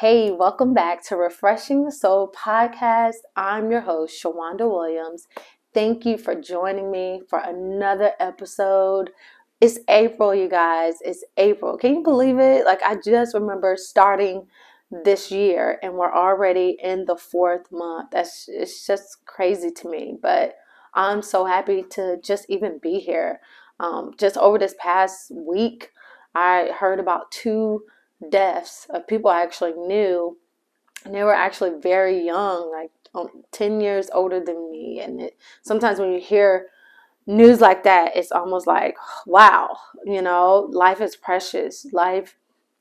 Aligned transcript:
Hey, 0.00 0.30
welcome 0.30 0.72
back 0.72 1.04
to 1.08 1.16
Refreshing 1.16 1.84
the 1.84 1.92
Soul 1.92 2.32
podcast. 2.34 3.16
I'm 3.36 3.70
your 3.70 3.82
host, 3.82 4.18
Shawanda 4.24 4.60
Williams. 4.60 5.28
Thank 5.74 6.06
you 6.06 6.16
for 6.16 6.34
joining 6.34 6.90
me 6.90 7.20
for 7.28 7.38
another 7.38 8.12
episode. 8.18 9.10
It's 9.60 9.78
April, 9.90 10.34
you 10.34 10.48
guys. 10.48 10.94
It's 11.02 11.22
April. 11.36 11.76
Can 11.76 11.96
you 11.96 12.02
believe 12.02 12.38
it? 12.38 12.64
Like, 12.64 12.82
I 12.82 12.96
just 13.04 13.34
remember 13.34 13.76
starting 13.76 14.46
this 14.90 15.30
year 15.30 15.78
and 15.82 15.92
we're 15.92 16.14
already 16.14 16.78
in 16.82 17.04
the 17.04 17.16
fourth 17.16 17.70
month. 17.70 18.08
That's 18.10 18.48
it's 18.48 18.86
just 18.86 19.26
crazy 19.26 19.70
to 19.70 19.90
me, 19.90 20.16
but 20.22 20.54
I'm 20.94 21.20
so 21.20 21.44
happy 21.44 21.82
to 21.90 22.16
just 22.24 22.46
even 22.48 22.78
be 22.78 23.00
here. 23.00 23.40
Um, 23.78 24.12
just 24.16 24.38
over 24.38 24.58
this 24.58 24.74
past 24.78 25.30
week, 25.30 25.90
I 26.34 26.70
heard 26.78 27.00
about 27.00 27.30
two 27.30 27.82
deaths 28.28 28.86
of 28.90 29.06
people 29.06 29.30
I 29.30 29.42
actually 29.42 29.72
knew, 29.72 30.38
and 31.04 31.14
they 31.14 31.24
were 31.24 31.34
actually 31.34 31.72
very 31.80 32.24
young, 32.24 32.70
like 32.70 32.90
um, 33.14 33.28
10 33.52 33.80
years 33.80 34.10
older 34.12 34.40
than 34.40 34.70
me. 34.70 35.00
And 35.00 35.20
it, 35.20 35.38
sometimes 35.62 35.98
when 35.98 36.12
you 36.12 36.20
hear 36.20 36.66
news 37.26 37.60
like 37.60 37.84
that, 37.84 38.16
it's 38.16 38.32
almost 38.32 38.66
like, 38.66 38.96
wow, 39.26 39.76
you 40.04 40.22
know, 40.22 40.68
life 40.72 41.00
is 41.00 41.16
precious. 41.16 41.86
Life 41.92 42.36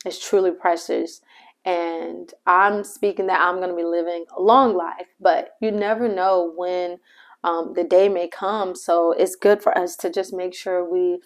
is 0.05 0.19
truly 0.19 0.51
precious. 0.51 1.21
And 1.65 2.33
I'm 2.45 2.83
speaking 2.83 3.27
that 3.27 3.41
I'm 3.41 3.57
going 3.57 3.69
to 3.69 3.75
be 3.75 3.83
living 3.83 4.25
a 4.37 4.41
long 4.41 4.75
life, 4.75 5.07
but 5.19 5.55
you 5.61 5.71
never 5.71 6.07
know 6.07 6.53
when 6.55 6.99
um, 7.43 7.73
the 7.75 7.83
day 7.83 8.09
may 8.09 8.27
come. 8.27 8.75
So 8.75 9.11
it's 9.11 9.35
good 9.35 9.61
for 9.61 9.77
us 9.77 9.95
to 9.97 10.09
just 10.09 10.33
make 10.33 10.53
sure 10.53 10.89
we 10.89 11.19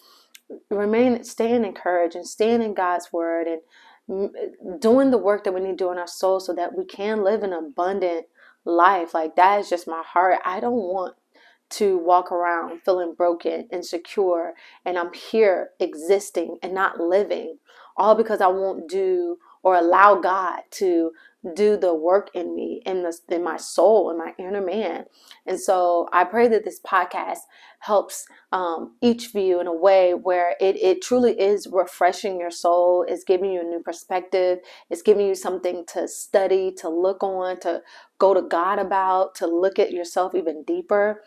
remain, 0.70 1.24
staying 1.24 1.66
encouraged 1.66 2.16
and 2.16 2.28
staying 2.28 2.62
in 2.62 2.74
God's 2.74 3.14
word 3.14 3.48
and 3.48 3.62
doing 4.08 5.12
the 5.12 5.18
work 5.18 5.44
that 5.44 5.54
we 5.54 5.62
need 5.62 5.78
to 5.78 5.86
do 5.86 5.92
in 5.92 5.98
our 5.98 6.08
soul 6.08 6.40
so 6.40 6.54
that 6.54 6.78
we 6.78 6.86
can 6.86 7.24
live 7.24 7.44
an 7.44 7.54
abundant 7.54 8.26
life. 8.66 9.14
Like 9.14 9.36
that 9.36 9.62
is 9.62 9.70
just 9.70 9.88
my 9.88 10.04
heart. 10.06 10.40
I 10.46 10.60
don't 10.60 10.74
want 10.74 11.16
to 11.72 11.98
walk 11.98 12.32
around 12.32 12.82
feeling 12.84 13.16
broken, 13.16 13.68
insecure, 13.72 14.54
and 14.86 14.98
I'm 14.98 15.14
here 15.14 15.72
existing 15.80 16.58
and 16.62 16.74
not 16.74 17.00
living, 17.00 17.58
all 17.98 18.16
because 18.16 18.42
I 18.42 18.48
won't 18.48 18.88
do 18.90 19.38
or 19.64 19.76
allow 19.76 20.16
God 20.20 20.62
to 20.72 21.12
do 21.56 21.76
the 21.76 21.94
work 21.94 22.30
in 22.34 22.56
me, 22.56 22.82
in 22.86 23.04
the 23.04 23.18
in 23.30 23.44
my 23.44 23.58
soul, 23.58 24.10
in 24.10 24.18
my 24.18 24.34
inner 24.38 24.62
man. 24.62 25.06
And 25.46 25.60
so 25.60 26.08
I 26.14 26.24
pray 26.24 26.48
that 26.48 26.64
this 26.64 26.80
podcast 26.80 27.40
helps 27.80 28.26
um, 28.54 28.96
each 29.02 29.28
of 29.28 29.36
you 29.36 29.60
in 29.60 29.68
a 29.68 29.76
way 29.76 30.14
where 30.14 30.56
it, 30.62 30.78
it 30.78 31.02
truly 31.02 31.38
is 31.40 31.68
refreshing 31.72 32.40
your 32.40 32.52
soul, 32.52 33.06
it's 33.08 33.26
giving 33.26 33.52
you 33.52 33.60
a 33.60 33.64
new 33.64 33.82
perspective, 33.82 34.60
it's 34.90 35.02
giving 35.02 35.28
you 35.28 35.36
something 35.36 35.86
to 35.88 36.08
study, 36.08 36.72
to 36.78 36.88
look 36.88 37.22
on, 37.24 37.60
to 37.60 37.82
go 38.20 38.34
to 38.34 38.42
God 38.42 38.80
about, 38.80 39.36
to 39.36 39.48
look 39.48 39.80
at 39.80 39.92
yourself 39.92 40.34
even 40.36 40.64
deeper 40.64 41.24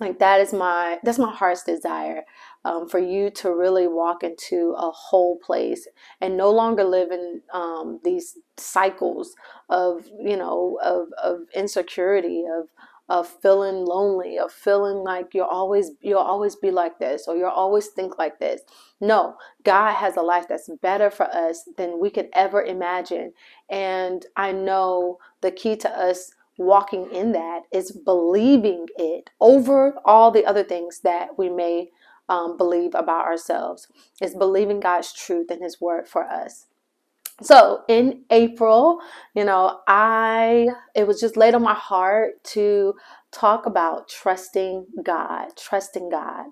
like 0.00 0.18
that 0.18 0.40
is 0.40 0.52
my 0.52 0.98
that's 1.02 1.18
my 1.18 1.32
heart's 1.32 1.62
desire 1.62 2.22
um, 2.64 2.88
for 2.88 2.98
you 2.98 3.30
to 3.30 3.54
really 3.54 3.86
walk 3.86 4.22
into 4.22 4.74
a 4.76 4.90
whole 4.90 5.38
place 5.38 5.86
and 6.20 6.36
no 6.36 6.50
longer 6.50 6.84
live 6.84 7.10
in 7.10 7.42
um, 7.52 8.00
these 8.02 8.38
cycles 8.56 9.34
of 9.68 10.06
you 10.18 10.36
know 10.36 10.78
of, 10.82 11.08
of 11.22 11.40
insecurity 11.54 12.44
of 12.58 12.68
of 13.10 13.28
feeling 13.42 13.84
lonely 13.84 14.38
of 14.38 14.50
feeling 14.50 15.04
like 15.04 15.34
you'll 15.34 15.44
always 15.44 15.90
you'll 16.00 16.18
always 16.18 16.56
be 16.56 16.70
like 16.70 16.98
this 16.98 17.28
or 17.28 17.36
you'll 17.36 17.50
always 17.50 17.88
think 17.88 18.18
like 18.18 18.38
this. 18.38 18.62
No 19.00 19.36
god 19.64 19.94
has 19.94 20.16
a 20.16 20.22
life 20.22 20.46
that's 20.48 20.70
better 20.80 21.10
for 21.10 21.26
us 21.26 21.68
than 21.76 22.00
we 22.00 22.10
could 22.10 22.28
ever 22.32 22.62
imagine. 22.62 23.32
And 23.68 24.24
i 24.36 24.52
know 24.52 25.18
the 25.42 25.50
key 25.50 25.76
to 25.76 25.90
us 25.90 26.32
walking 26.58 27.10
in 27.12 27.32
that 27.32 27.62
is 27.72 27.92
believing 27.92 28.86
it 28.96 29.30
over 29.40 29.94
all 30.04 30.30
the 30.30 30.46
other 30.46 30.64
things 30.64 31.00
that 31.00 31.38
we 31.38 31.48
may 31.50 31.90
um, 32.28 32.56
believe 32.56 32.94
about 32.94 33.26
ourselves. 33.26 33.88
Is 34.22 34.34
believing 34.34 34.80
God's 34.80 35.12
truth 35.12 35.50
and 35.50 35.62
His 35.62 35.80
word 35.80 36.08
for 36.08 36.24
us. 36.24 36.66
So 37.42 37.82
in 37.88 38.24
April, 38.30 39.00
you 39.34 39.44
know, 39.44 39.80
I 39.88 40.68
it 40.94 41.06
was 41.06 41.20
just 41.20 41.36
laid 41.36 41.54
on 41.54 41.62
my 41.62 41.74
heart 41.74 42.42
to 42.54 42.94
talk 43.32 43.66
about 43.66 44.08
trusting 44.08 44.86
God, 45.04 45.48
trusting 45.56 46.10
God, 46.10 46.46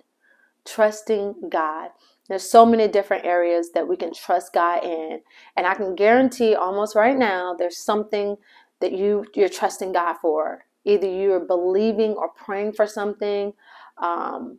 trusting 0.66 1.34
God. 1.50 1.90
There's 2.28 2.48
so 2.50 2.66
many 2.66 2.88
different 2.88 3.26
areas 3.26 3.72
that 3.74 3.88
we 3.88 3.96
can 3.96 4.14
trust 4.14 4.54
God 4.54 4.84
in. 4.84 5.20
And 5.56 5.66
I 5.66 5.74
can 5.74 5.94
guarantee 5.96 6.54
almost 6.54 6.96
right 6.96 7.19
now 7.19 7.54
there's 7.58 7.78
something 7.78 8.36
that 8.82 8.93
you 8.93 9.25
you're 9.34 9.48
trusting 9.48 9.93
God 9.93 10.16
for. 10.20 10.66
Either 10.84 11.09
you're 11.09 11.41
believing 11.41 12.12
or 12.12 12.28
praying 12.31 12.72
for 12.72 12.87
something 12.87 13.54
um, 13.98 14.59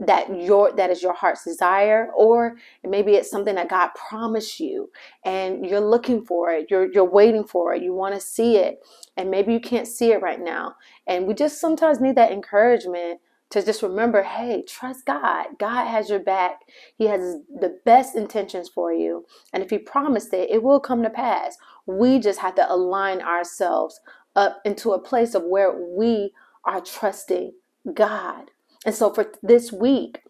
that 0.00 0.40
your 0.40 0.72
that 0.72 0.90
is 0.90 1.02
your 1.02 1.12
heart's 1.12 1.44
desire, 1.44 2.10
or 2.16 2.56
maybe 2.82 3.12
it's 3.14 3.30
something 3.30 3.54
that 3.56 3.68
God 3.68 3.90
promised 3.94 4.58
you 4.60 4.90
and 5.24 5.66
you're 5.66 5.80
looking 5.80 6.24
for 6.24 6.50
it. 6.50 6.68
You're 6.70 6.90
you're 6.92 7.08
waiting 7.08 7.44
for 7.44 7.74
it. 7.74 7.82
You 7.82 7.94
want 7.94 8.14
to 8.14 8.20
see 8.20 8.56
it, 8.56 8.78
and 9.16 9.30
maybe 9.30 9.52
you 9.52 9.60
can't 9.60 9.86
see 9.86 10.12
it 10.12 10.22
right 10.22 10.40
now. 10.40 10.76
And 11.06 11.26
we 11.26 11.34
just 11.34 11.60
sometimes 11.60 12.00
need 12.00 12.16
that 12.16 12.32
encouragement 12.32 13.20
to 13.50 13.64
just 13.64 13.82
remember 13.82 14.22
hey 14.22 14.62
trust 14.66 15.06
god. 15.06 15.46
God 15.58 15.86
has 15.86 16.10
your 16.10 16.18
back. 16.18 16.60
He 16.96 17.06
has 17.06 17.20
the 17.48 17.78
best 17.84 18.16
intentions 18.16 18.68
for 18.68 18.92
you. 18.92 19.24
And 19.52 19.62
if 19.62 19.70
he 19.70 19.78
promised 19.78 20.32
it 20.34 20.50
it 20.50 20.62
will 20.62 20.80
come 20.80 21.02
to 21.02 21.10
pass. 21.10 21.56
We 21.86 22.18
just 22.18 22.40
have 22.40 22.54
to 22.56 22.72
align 22.72 23.20
ourselves 23.20 24.00
up 24.36 24.60
into 24.64 24.92
a 24.92 25.00
place 25.00 25.34
of 25.34 25.44
where 25.44 25.72
we 25.72 26.32
are 26.64 26.80
trusting 26.80 27.52
god. 27.94 28.50
And 28.84 28.94
so 28.94 29.12
for 29.12 29.32
this 29.42 29.72
week 29.72 30.20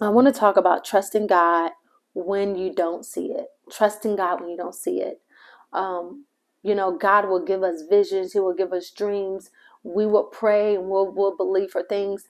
i 0.00 0.08
want 0.08 0.26
to 0.26 0.32
talk 0.32 0.56
about 0.56 0.84
trusting 0.84 1.26
god 1.26 1.72
when 2.14 2.56
you 2.56 2.74
don't 2.74 3.04
see 3.04 3.26
it. 3.26 3.48
Trusting 3.70 4.16
god 4.16 4.40
when 4.40 4.50
you 4.50 4.56
don't 4.56 4.74
see 4.74 5.00
it. 5.02 5.20
Um, 5.72 6.24
you 6.62 6.74
know 6.74 6.96
god 6.96 7.28
will 7.28 7.44
give 7.44 7.62
us 7.62 7.82
visions. 7.90 8.32
He 8.32 8.40
will 8.40 8.54
give 8.54 8.72
us 8.72 8.90
dreams. 8.90 9.50
We 9.84 10.06
will 10.06 10.24
pray 10.24 10.74
and 10.74 10.88
we'll, 10.88 11.12
we'll 11.12 11.36
believe 11.36 11.70
for 11.70 11.82
things 11.82 12.26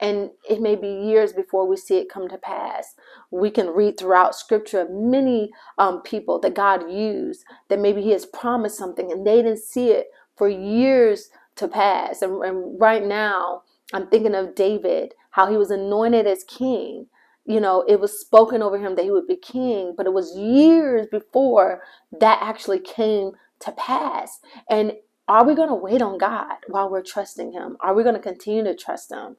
and 0.00 0.30
it 0.48 0.60
may 0.60 0.76
be 0.76 0.88
years 0.88 1.32
before 1.32 1.66
we 1.68 1.76
see 1.76 1.98
it 1.98 2.10
come 2.10 2.28
to 2.28 2.38
pass. 2.38 2.94
We 3.30 3.50
can 3.50 3.68
read 3.68 3.98
throughout 3.98 4.34
scripture 4.36 4.86
many 4.90 5.50
um, 5.78 6.02
people 6.02 6.40
that 6.40 6.54
God 6.54 6.90
used 6.90 7.44
that 7.68 7.80
maybe 7.80 8.02
He 8.02 8.10
has 8.12 8.26
promised 8.26 8.78
something 8.78 9.12
and 9.12 9.26
they 9.26 9.36
didn't 9.42 9.58
see 9.60 9.90
it 9.90 10.08
for 10.36 10.48
years 10.48 11.30
to 11.56 11.68
pass. 11.68 12.22
And, 12.22 12.42
and 12.44 12.80
right 12.80 13.04
now, 13.04 13.62
I'm 13.92 14.08
thinking 14.08 14.34
of 14.34 14.54
David, 14.54 15.14
how 15.32 15.50
he 15.50 15.56
was 15.56 15.70
anointed 15.70 16.26
as 16.26 16.44
king. 16.44 17.06
You 17.46 17.60
know, 17.60 17.82
it 17.88 18.00
was 18.00 18.20
spoken 18.20 18.62
over 18.62 18.78
him 18.78 18.96
that 18.96 19.04
he 19.04 19.10
would 19.10 19.26
be 19.26 19.36
king, 19.36 19.94
but 19.96 20.06
it 20.06 20.12
was 20.14 20.36
years 20.38 21.06
before 21.10 21.82
that 22.20 22.38
actually 22.42 22.80
came 22.80 23.32
to 23.60 23.72
pass. 23.72 24.40
And 24.70 24.92
are 25.28 25.44
we 25.46 25.54
going 25.54 25.68
to 25.68 25.74
wait 25.74 26.02
on 26.02 26.18
God 26.18 26.56
while 26.68 26.90
we're 26.90 27.02
trusting 27.02 27.52
Him? 27.52 27.76
Are 27.80 27.94
we 27.94 28.02
going 28.02 28.14
to 28.16 28.20
continue 28.22 28.64
to 28.64 28.74
trust 28.76 29.12
Him? 29.12 29.36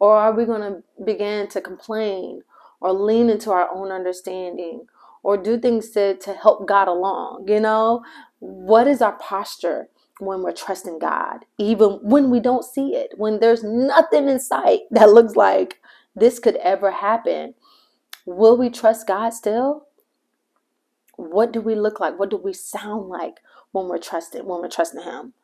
Or 0.00 0.16
are 0.16 0.32
we 0.32 0.46
going 0.46 0.62
to 0.62 1.04
begin 1.04 1.48
to 1.48 1.60
complain 1.60 2.42
or 2.80 2.92
lean 2.92 3.30
into 3.30 3.52
our 3.52 3.70
own 3.70 3.92
understanding 3.92 4.86
or 5.22 5.36
do 5.36 5.58
things 5.58 5.90
to, 5.90 6.16
to 6.16 6.34
help 6.34 6.66
God 6.66 6.88
along? 6.88 7.46
You 7.48 7.60
know, 7.60 8.02
what 8.40 8.88
is 8.88 9.02
our 9.02 9.18
posture 9.18 9.88
when 10.18 10.42
we're 10.42 10.52
trusting 10.52 10.98
God, 10.98 11.40
even 11.58 11.98
when 12.02 12.30
we 12.30 12.40
don't 12.40 12.64
see 12.64 12.94
it, 12.94 13.12
when 13.16 13.40
there's 13.40 13.62
nothing 13.62 14.28
in 14.28 14.40
sight 14.40 14.80
that 14.90 15.10
looks 15.10 15.36
like 15.36 15.80
this 16.16 16.38
could 16.38 16.56
ever 16.56 16.90
happen? 16.90 17.54
Will 18.26 18.56
we 18.56 18.70
trust 18.70 19.06
God 19.06 19.30
still? 19.30 19.86
What 21.16 21.52
do 21.52 21.60
we 21.60 21.74
look 21.74 22.00
like? 22.00 22.18
What 22.18 22.30
do 22.30 22.38
we 22.38 22.54
sound 22.54 23.08
like 23.08 23.40
when 23.72 23.88
we're 23.88 23.98
trusting 23.98 24.46
when 24.46 24.62
we're 24.62 24.70
trusting 24.70 25.02
Him? 25.02 25.34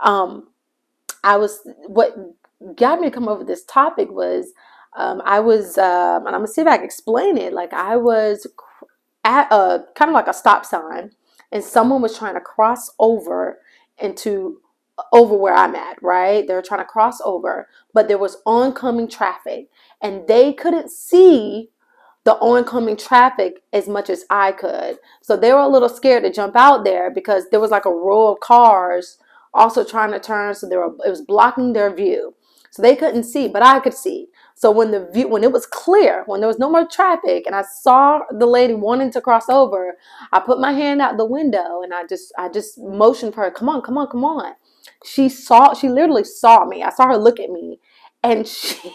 Um, 0.00 0.48
I 1.24 1.36
was 1.36 1.60
what 1.86 2.14
got 2.76 3.00
me 3.00 3.08
to 3.08 3.14
come 3.14 3.26
with 3.26 3.46
this 3.46 3.64
topic 3.64 4.10
was 4.10 4.52
um, 4.96 5.22
I 5.24 5.40
was, 5.40 5.78
um, 5.78 6.26
and 6.26 6.34
I'm 6.34 6.42
gonna 6.42 6.48
see 6.48 6.60
if 6.60 6.66
I 6.66 6.76
can 6.76 6.84
explain 6.84 7.38
it. 7.38 7.52
Like 7.52 7.72
I 7.72 7.96
was 7.96 8.46
at 9.24 9.50
a 9.52 9.84
kind 9.94 10.10
of 10.10 10.14
like 10.14 10.28
a 10.28 10.34
stop 10.34 10.66
sign, 10.66 11.12
and 11.50 11.64
someone 11.64 12.02
was 12.02 12.18
trying 12.18 12.34
to 12.34 12.40
cross 12.40 12.90
over 12.98 13.58
into 13.98 14.60
over 15.12 15.34
where 15.36 15.54
I'm 15.54 15.74
at, 15.74 16.02
right? 16.02 16.46
They 16.46 16.54
were 16.54 16.62
trying 16.62 16.80
to 16.80 16.86
cross 16.86 17.20
over, 17.22 17.68
but 17.94 18.08
there 18.08 18.18
was 18.18 18.36
oncoming 18.46 19.08
traffic, 19.08 19.68
and 20.02 20.28
they 20.28 20.52
couldn't 20.52 20.90
see 20.90 21.70
the 22.24 22.34
oncoming 22.36 22.96
traffic 22.96 23.62
as 23.72 23.88
much 23.88 24.10
as 24.10 24.24
I 24.30 24.52
could. 24.52 24.98
So 25.22 25.36
they 25.36 25.52
were 25.52 25.60
a 25.60 25.68
little 25.68 25.88
scared 25.88 26.22
to 26.24 26.32
jump 26.32 26.54
out 26.54 26.84
there 26.84 27.10
because 27.10 27.48
there 27.50 27.60
was 27.60 27.70
like 27.70 27.86
a 27.86 27.90
row 27.90 28.32
of 28.32 28.40
cars 28.40 29.18
also 29.54 29.84
trying 29.84 30.12
to 30.12 30.20
turn, 30.20 30.54
so 30.54 30.68
they 30.68 30.76
were 30.76 30.94
it 31.04 31.10
was 31.10 31.22
blocking 31.22 31.72
their 31.72 31.94
view. 31.94 32.34
So 32.72 32.82
they 32.82 32.96
couldn't 32.96 33.24
see, 33.24 33.48
but 33.48 33.62
I 33.64 33.80
could 33.80 33.94
see. 33.94 34.28
So 34.56 34.72
when 34.72 34.92
the 34.92 35.08
view, 35.14 35.28
when 35.28 35.44
it 35.44 35.52
was 35.52 35.66
clear, 35.66 36.24
when 36.26 36.40
there 36.40 36.48
was 36.48 36.60
no 36.60 36.70
more 36.70 36.88
traffic, 36.88 37.44
and 37.46 37.56
I 37.56 37.64
saw 37.82 38.22
the 38.32 38.46
lady 38.46 38.74
wanting 38.74 39.12
to 39.12 39.22
cross 39.22 39.50
over, 39.50 39.98
I 40.32 40.40
put 40.40 40.60
my 40.60 40.72
hand 40.72 41.02
out 41.02 41.18
the 41.18 41.26
window 41.26 41.82
and 41.82 41.94
I 41.94 42.06
just, 42.06 42.34
I 42.38 42.50
just 42.50 42.78
motioned 42.80 43.34
for 43.34 43.44
her, 43.44 43.52
come 43.52 43.70
on, 43.70 43.82
come 43.82 43.98
on, 43.98 44.08
come 44.08 44.24
on. 44.26 44.54
She 45.06 45.30
saw, 45.30 45.74
she 45.74 45.90
literally 45.90 46.24
saw 46.24 46.66
me. 46.66 46.84
I 46.84 46.90
saw 46.90 47.08
her 47.08 47.18
look 47.18 47.40
at 47.40 47.50
me, 47.50 47.80
and 48.24 48.48
she 48.48 48.94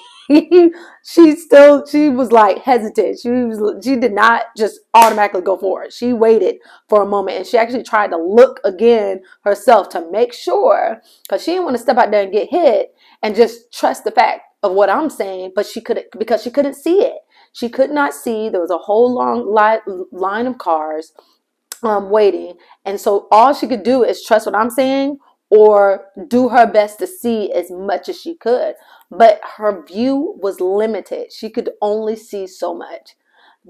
she 1.03 1.35
still 1.35 1.85
she 1.85 2.09
was 2.09 2.31
like 2.33 2.59
hesitant. 2.63 3.19
She 3.19 3.29
was 3.29 3.83
she 3.85 3.97
did 3.97 4.13
not 4.13 4.43
just 4.57 4.81
automatically 4.95 5.41
go 5.41 5.57
for 5.57 5.85
it. 5.85 5.93
She 5.93 6.13
waited 6.13 6.57
for 6.89 7.03
a 7.03 7.07
moment 7.07 7.37
and 7.39 7.47
she 7.47 7.57
actually 7.57 7.83
tried 7.83 8.09
to 8.11 8.17
look 8.17 8.59
again 8.65 9.21
herself 9.43 9.89
to 9.91 10.09
make 10.11 10.33
sure 10.33 11.01
because 11.23 11.43
she 11.43 11.51
didn't 11.51 11.65
want 11.65 11.77
to 11.77 11.83
step 11.83 11.97
out 11.97 12.11
there 12.11 12.23
and 12.23 12.33
get 12.33 12.49
hit 12.49 12.95
and 13.23 13.35
just 13.35 13.73
trust 13.73 14.03
the 14.03 14.11
fact 14.11 14.41
of 14.63 14.73
what 14.73 14.89
I'm 14.89 15.09
saying, 15.09 15.53
but 15.55 15.65
she 15.65 15.81
couldn't 15.81 16.07
because 16.17 16.43
she 16.43 16.51
couldn't 16.51 16.75
see 16.75 17.01
it. 17.01 17.17
She 17.53 17.69
could 17.69 17.91
not 17.91 18.13
see. 18.13 18.49
There 18.49 18.61
was 18.61 18.71
a 18.71 18.77
whole 18.77 19.13
long 19.13 19.51
line, 19.51 19.79
line 20.11 20.47
of 20.47 20.57
cars 20.57 21.13
um, 21.83 22.09
waiting, 22.09 22.55
and 22.85 22.99
so 22.99 23.27
all 23.31 23.53
she 23.53 23.67
could 23.67 23.83
do 23.83 24.03
is 24.03 24.23
trust 24.23 24.45
what 24.45 24.55
I'm 24.55 24.69
saying 24.69 25.17
or 25.49 26.05
do 26.27 26.49
her 26.49 26.67
best 26.67 26.99
to 26.99 27.07
see 27.07 27.51
as 27.53 27.71
much 27.71 28.09
as 28.09 28.19
she 28.19 28.35
could. 28.35 28.75
But 29.09 29.39
her 29.57 29.85
view 29.85 30.37
was 30.41 30.59
limited. 30.59 31.31
She 31.31 31.49
could 31.49 31.69
only 31.81 32.15
see 32.17 32.47
so 32.47 32.73
much. 32.73 33.15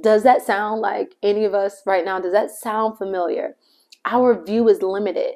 Does 0.01 0.23
that 0.23 0.41
sound 0.41 0.81
like 0.81 1.15
any 1.23 1.45
of 1.45 1.53
us 1.53 1.81
right 1.85 2.05
now? 2.05 2.19
Does 2.19 2.33
that 2.33 2.51
sound 2.51 2.97
familiar? 2.97 3.55
Our 4.05 4.43
view 4.43 4.67
is 4.69 4.81
limited, 4.81 5.35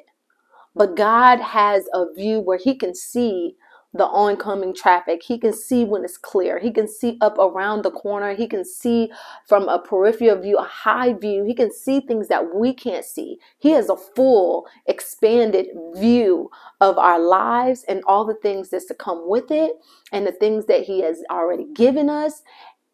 but 0.74 0.96
God 0.96 1.40
has 1.40 1.84
a 1.94 2.06
view 2.14 2.40
where 2.40 2.58
He 2.58 2.76
can 2.76 2.94
see 2.94 3.56
the 3.94 4.06
oncoming 4.06 4.74
traffic. 4.74 5.22
He 5.22 5.38
can 5.38 5.52
see 5.52 5.84
when 5.84 6.04
it's 6.04 6.18
clear. 6.18 6.58
He 6.58 6.72
can 6.72 6.88
see 6.88 7.18
up 7.20 7.38
around 7.38 7.82
the 7.82 7.90
corner. 7.90 8.34
He 8.34 8.48
can 8.48 8.64
see 8.64 9.10
from 9.48 9.68
a 9.68 9.78
peripheral 9.80 10.40
view, 10.40 10.58
a 10.58 10.64
high 10.64 11.14
view. 11.14 11.44
He 11.44 11.54
can 11.54 11.72
see 11.72 12.00
things 12.00 12.28
that 12.28 12.54
we 12.54 12.74
can't 12.74 13.04
see. 13.04 13.38
He 13.58 13.70
has 13.72 13.88
a 13.90 13.96
full, 13.96 14.66
expanded 14.86 15.68
view 15.96 16.50
of 16.80 16.98
our 16.98 17.20
lives 17.20 17.84
and 17.88 18.02
all 18.06 18.24
the 18.24 18.34
things 18.36 18.70
that's 18.70 18.86
to 18.86 18.94
come 18.94 19.28
with 19.28 19.50
it 19.50 19.72
and 20.12 20.26
the 20.26 20.32
things 20.32 20.66
that 20.66 20.82
He 20.84 21.02
has 21.02 21.22
already 21.30 21.66
given 21.74 22.08
us. 22.10 22.42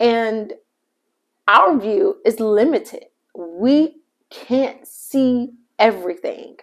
And 0.01 0.55
our 1.49 1.79
view 1.79 2.19
is 2.25 2.41
limited. 2.41 3.07
We 3.35 3.97
can't 4.31 4.87
see 4.87 5.51
everything. 5.79 6.57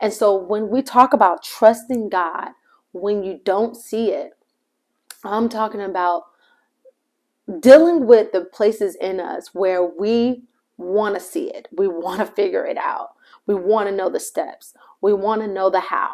And 0.00 0.12
so 0.12 0.36
when 0.36 0.68
we 0.68 0.82
talk 0.82 1.12
about 1.12 1.42
trusting 1.44 2.10
God, 2.10 2.50
when 2.94 3.22
you 3.22 3.40
don't 3.44 3.76
see 3.76 4.10
it. 4.12 4.32
I'm 5.24 5.50
talking 5.50 5.82
about 5.82 6.24
dealing 7.60 8.06
with 8.06 8.32
the 8.32 8.42
places 8.46 8.96
in 8.96 9.20
us 9.20 9.54
where 9.54 9.84
we 9.84 10.44
want 10.78 11.14
to 11.14 11.20
see 11.20 11.50
it. 11.50 11.68
We 11.72 11.88
want 11.88 12.20
to 12.20 12.26
figure 12.26 12.66
it 12.66 12.78
out. 12.78 13.10
We 13.46 13.54
want 13.54 13.88
to 13.88 13.94
know 13.94 14.08
the 14.08 14.20
steps. 14.20 14.74
We 15.02 15.12
want 15.12 15.42
to 15.42 15.48
know 15.48 15.70
the 15.70 15.80
how. 15.80 16.10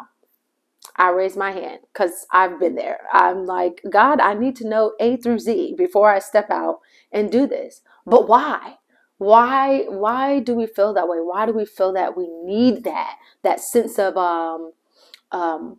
I 0.97 1.09
raise 1.11 1.37
my 1.37 1.51
hand 1.51 1.79
because 1.93 2.25
I've 2.31 2.59
been 2.59 2.75
there. 2.75 3.01
I'm 3.13 3.45
like, 3.45 3.81
God, 3.89 4.19
I 4.19 4.33
need 4.33 4.55
to 4.57 4.67
know 4.67 4.93
A 4.99 5.17
through 5.17 5.39
Z 5.39 5.75
before 5.77 6.09
I 6.09 6.19
step 6.19 6.49
out 6.49 6.79
and 7.11 7.31
do 7.31 7.47
this. 7.47 7.81
But 8.05 8.27
why? 8.27 8.77
Why 9.17 9.85
why 9.87 10.39
do 10.39 10.55
we 10.55 10.67
feel 10.67 10.93
that 10.95 11.07
way? 11.07 11.19
Why 11.19 11.45
do 11.45 11.53
we 11.53 11.65
feel 11.65 11.93
that 11.93 12.17
we 12.17 12.27
need 12.43 12.83
that? 12.85 13.17
That 13.43 13.59
sense 13.59 13.99
of 13.99 14.17
um 14.17 14.73
um 15.31 15.77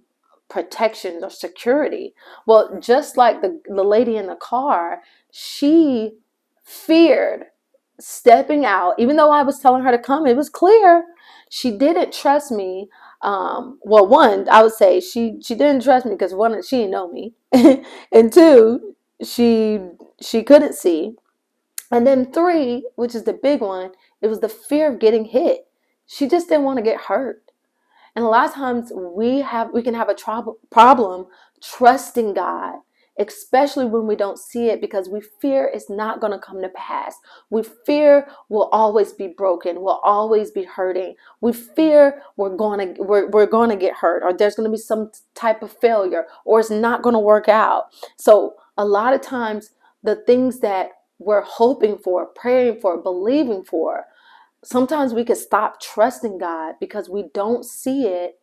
protection 0.52 1.20
or 1.22 1.30
security. 1.30 2.14
Well, 2.46 2.78
just 2.78 3.16
like 3.16 3.40
the, 3.40 3.60
the 3.66 3.82
lady 3.82 4.16
in 4.16 4.26
the 4.26 4.36
car, 4.36 5.00
she 5.32 6.12
feared 6.62 7.44
stepping 7.98 8.64
out, 8.64 8.94
even 8.98 9.16
though 9.16 9.30
I 9.30 9.42
was 9.42 9.58
telling 9.60 9.82
her 9.82 9.90
to 9.90 9.98
come, 9.98 10.26
it 10.26 10.36
was 10.36 10.50
clear. 10.50 11.04
She 11.48 11.70
didn't 11.76 12.12
trust 12.12 12.52
me. 12.52 12.88
Um, 13.22 13.78
well, 13.82 14.06
one, 14.06 14.48
I 14.50 14.62
would 14.62 14.72
say 14.72 15.00
she 15.00 15.38
she 15.42 15.54
didn't 15.54 15.84
trust 15.84 16.04
me 16.04 16.12
because 16.12 16.34
one, 16.34 16.60
she 16.62 16.78
didn't 16.78 16.90
know 16.90 17.10
me, 17.10 17.34
and 18.12 18.32
two, 18.32 18.96
she 19.22 19.78
she 20.20 20.42
couldn't 20.42 20.74
see, 20.74 21.14
and 21.92 22.06
then 22.06 22.32
three, 22.32 22.88
which 22.96 23.14
is 23.14 23.24
the 23.24 23.32
big 23.32 23.60
one, 23.60 23.92
it 24.20 24.26
was 24.26 24.40
the 24.40 24.48
fear 24.48 24.92
of 24.92 24.98
getting 24.98 25.26
hit. 25.26 25.66
She 26.06 26.26
just 26.26 26.48
didn't 26.48 26.64
want 26.64 26.78
to 26.78 26.82
get 26.82 27.02
hurt. 27.02 27.51
And 28.14 28.24
a 28.24 28.28
lot 28.28 28.48
of 28.48 28.54
times 28.54 28.92
we 28.94 29.40
have 29.40 29.70
we 29.72 29.82
can 29.82 29.94
have 29.94 30.08
a 30.08 30.14
trouble, 30.14 30.58
problem 30.70 31.26
trusting 31.62 32.34
God, 32.34 32.74
especially 33.18 33.86
when 33.86 34.06
we 34.06 34.16
don't 34.16 34.38
see 34.38 34.68
it 34.68 34.80
because 34.80 35.08
we 35.08 35.22
fear 35.40 35.70
it's 35.72 35.88
not 35.88 36.20
going 36.20 36.32
to 36.32 36.38
come 36.38 36.60
to 36.60 36.68
pass. 36.70 37.16
We 37.50 37.62
fear 37.86 38.28
we'll 38.48 38.68
always 38.68 39.12
be 39.12 39.28
broken, 39.28 39.80
we'll 39.80 40.00
always 40.04 40.50
be 40.50 40.64
hurting. 40.64 41.14
We 41.40 41.52
fear 41.52 42.22
we're 42.36 42.56
going 42.56 42.94
to 42.96 43.02
we're, 43.02 43.28
we're 43.30 43.46
going 43.46 43.70
to 43.70 43.76
get 43.76 43.94
hurt 43.94 44.22
or 44.22 44.32
there's 44.32 44.56
going 44.56 44.68
to 44.68 44.76
be 44.76 44.82
some 44.82 45.10
type 45.34 45.62
of 45.62 45.72
failure 45.78 46.26
or 46.44 46.60
it's 46.60 46.70
not 46.70 47.02
going 47.02 47.14
to 47.14 47.18
work 47.18 47.48
out. 47.48 47.84
So 48.18 48.54
a 48.76 48.84
lot 48.84 49.14
of 49.14 49.22
times 49.22 49.70
the 50.02 50.16
things 50.16 50.60
that 50.60 50.90
we're 51.18 51.42
hoping 51.42 51.98
for, 51.98 52.26
praying 52.26 52.80
for, 52.80 53.00
believing 53.00 53.64
for 53.64 54.04
sometimes 54.64 55.14
we 55.14 55.24
could 55.24 55.36
stop 55.36 55.80
trusting 55.80 56.38
God 56.38 56.76
because 56.80 57.08
we 57.08 57.24
don't 57.34 57.64
see 57.64 58.06
it 58.06 58.38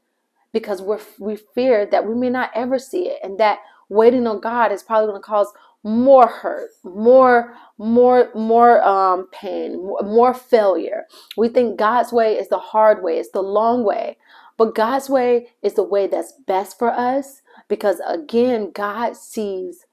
because 0.54 0.82
we're 0.82 1.00
we 1.20 1.38
fear 1.56 1.86
that 1.86 2.08
we 2.08 2.16
may 2.16 2.30
not 2.30 2.52
ever 2.56 2.80
see 2.80 3.08
it 3.08 3.20
and 3.24 3.40
that 3.40 3.60
waiting 3.90 4.28
on 4.28 4.42
God 4.42 4.72
is 4.72 4.84
probably 4.84 5.10
going 5.10 5.22
to 5.22 5.26
cause 5.26 5.52
more 5.84 6.28
hurt, 6.28 6.72
more 6.84 7.56
more 7.78 8.30
more 8.36 8.84
um 8.84 9.28
pain, 9.32 9.78
more, 9.78 10.02
more 10.04 10.34
failure. 10.34 11.04
We 11.38 11.50
think 11.50 11.80
God's 11.80 12.12
way 12.12 12.36
is 12.36 12.50
the 12.50 12.60
hard 12.60 13.04
way, 13.04 13.18
it's 13.18 13.32
the 13.32 13.42
long 13.44 13.84
way. 13.86 14.18
But 14.58 14.76
God's 14.76 15.10
way 15.10 15.50
is 15.62 15.76
the 15.76 15.84
way 15.84 16.08
that's 16.08 16.34
best 16.48 16.78
for 16.78 16.92
us 16.92 17.42
because 17.70 18.02
again, 18.06 18.72
God 18.74 19.16
sees 19.16 19.86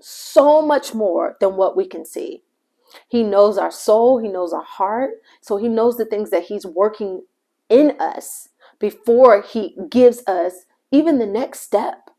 so 0.00 0.62
much 0.62 0.94
more 0.94 1.36
than 1.40 1.56
what 1.56 1.76
we 1.76 1.86
can 1.86 2.06
see. 2.06 2.44
He 3.08 3.22
knows 3.22 3.58
our 3.58 3.70
soul, 3.70 4.18
He 4.18 4.28
knows 4.28 4.52
our 4.52 4.62
heart. 4.62 5.14
So 5.40 5.56
He 5.56 5.68
knows 5.68 5.96
the 5.96 6.04
things 6.04 6.30
that 6.30 6.44
He's 6.44 6.66
working 6.66 7.22
in 7.68 7.96
us 8.00 8.48
before 8.78 9.42
He 9.42 9.76
gives 9.90 10.22
us 10.26 10.64
even 10.90 11.18
the 11.18 11.26
next 11.26 11.60
step, 11.60 12.10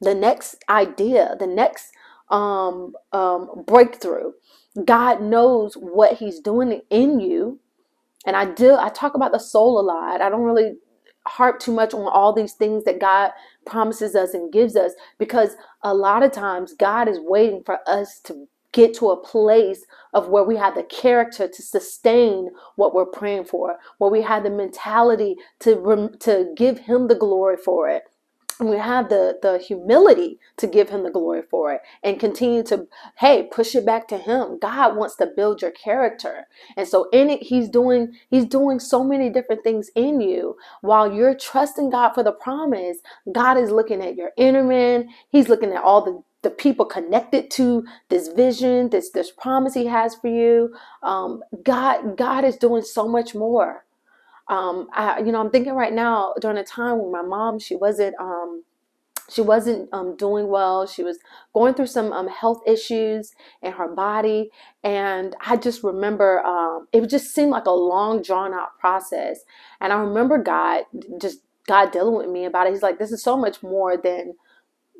the 0.00 0.14
next 0.14 0.56
idea, 0.68 1.36
the 1.38 1.46
next 1.46 1.92
um, 2.30 2.92
um, 3.12 3.64
breakthrough. 3.66 4.32
God 4.84 5.22
knows 5.22 5.74
what 5.74 6.14
He's 6.14 6.40
doing 6.40 6.80
in 6.90 7.20
you. 7.20 7.60
And 8.26 8.36
I 8.36 8.46
do, 8.46 8.76
I 8.76 8.90
talk 8.90 9.14
about 9.14 9.32
the 9.32 9.38
soul 9.38 9.80
a 9.80 9.82
lot. 9.82 10.20
I 10.20 10.28
don't 10.28 10.42
really 10.42 10.74
harp 11.26 11.60
too 11.60 11.72
much 11.72 11.94
on 11.94 12.08
all 12.08 12.32
these 12.32 12.54
things 12.54 12.84
that 12.84 13.00
God 13.00 13.32
promises 13.66 14.14
us 14.14 14.34
and 14.34 14.52
gives 14.52 14.76
us 14.76 14.92
because 15.18 15.56
a 15.82 15.94
lot 15.94 16.22
of 16.22 16.32
times 16.32 16.74
God 16.74 17.08
is 17.08 17.18
waiting 17.20 17.62
for 17.64 17.78
us 17.86 18.20
to 18.24 18.48
get 18.72 18.94
to 18.94 19.10
a 19.10 19.22
place 19.22 19.84
of 20.14 20.28
where 20.28 20.44
we 20.44 20.56
have 20.56 20.74
the 20.74 20.82
character 20.84 21.48
to 21.48 21.62
sustain 21.62 22.50
what 22.76 22.94
we're 22.94 23.06
praying 23.06 23.44
for, 23.44 23.76
where 23.98 24.10
we 24.10 24.22
have 24.22 24.42
the 24.42 24.50
mentality 24.50 25.36
to 25.60 26.10
to 26.20 26.52
give 26.56 26.78
him 26.80 27.08
the 27.08 27.14
glory 27.14 27.56
for 27.56 27.88
it. 27.88 28.04
And 28.60 28.70
we 28.70 28.76
have 28.76 29.08
the 29.08 29.38
the 29.40 29.58
humility 29.58 30.40
to 30.56 30.66
give 30.66 30.88
him 30.88 31.04
the 31.04 31.10
glory 31.10 31.42
for 31.48 31.72
it 31.72 31.80
and 32.02 32.18
continue 32.18 32.64
to 32.64 32.88
hey 33.18 33.48
push 33.52 33.76
it 33.76 33.86
back 33.86 34.08
to 34.08 34.18
him. 34.18 34.58
God 34.60 34.96
wants 34.96 35.14
to 35.16 35.26
build 35.26 35.62
your 35.62 35.70
character. 35.70 36.46
And 36.76 36.88
so 36.88 37.08
in 37.12 37.30
it 37.30 37.42
he's 37.44 37.68
doing 37.68 38.14
he's 38.30 38.46
doing 38.46 38.80
so 38.80 39.04
many 39.04 39.30
different 39.30 39.62
things 39.62 39.90
in 39.94 40.20
you. 40.20 40.56
While 40.80 41.12
you're 41.12 41.36
trusting 41.36 41.90
god 41.90 42.14
for 42.14 42.24
the 42.24 42.32
promise 42.32 42.98
god 43.32 43.58
is 43.58 43.70
looking 43.70 44.02
at 44.02 44.16
your 44.16 44.32
inner 44.36 44.64
man. 44.64 45.08
He's 45.30 45.48
looking 45.48 45.72
at 45.72 45.82
all 45.82 46.04
the 46.04 46.22
the 46.42 46.50
people 46.50 46.86
connected 46.86 47.50
to 47.52 47.84
this 48.08 48.28
vision, 48.28 48.90
this 48.90 49.10
this 49.10 49.30
promise 49.30 49.74
He 49.74 49.86
has 49.86 50.14
for 50.14 50.28
you. 50.28 50.74
Um, 51.02 51.42
God, 51.64 52.16
God 52.16 52.44
is 52.44 52.56
doing 52.56 52.82
so 52.82 53.08
much 53.08 53.34
more. 53.34 53.84
Um, 54.48 54.88
I, 54.94 55.20
you 55.20 55.32
know, 55.32 55.40
I'm 55.40 55.50
thinking 55.50 55.74
right 55.74 55.92
now 55.92 56.34
during 56.40 56.56
a 56.58 56.64
time 56.64 56.98
when 57.00 57.12
my 57.12 57.22
mom, 57.22 57.58
she 57.58 57.76
wasn't, 57.76 58.14
um, 58.20 58.64
she 59.30 59.42
wasn't 59.42 59.88
um, 59.92 60.16
doing 60.16 60.48
well. 60.48 60.86
She 60.86 61.02
was 61.02 61.18
going 61.54 61.74
through 61.74 61.88
some 61.88 62.12
um, 62.12 62.28
health 62.28 62.62
issues 62.66 63.32
in 63.62 63.72
her 63.72 63.88
body, 63.88 64.50
and 64.84 65.36
I 65.44 65.56
just 65.56 65.84
remember 65.84 66.40
um, 66.44 66.88
it 66.92 67.06
just 67.10 67.34
seemed 67.34 67.50
like 67.50 67.66
a 67.66 67.70
long, 67.72 68.22
drawn 68.22 68.54
out 68.54 68.78
process. 68.78 69.40
And 69.80 69.92
I 69.92 69.96
remember 70.00 70.38
God 70.38 70.84
just 71.20 71.40
God 71.66 71.92
dealing 71.92 72.16
with 72.16 72.28
me 72.30 72.46
about 72.46 72.66
it. 72.68 72.72
He's 72.72 72.82
like, 72.82 72.98
"This 72.98 73.12
is 73.12 73.22
so 73.22 73.36
much 73.36 73.62
more 73.62 73.96
than." 73.96 74.34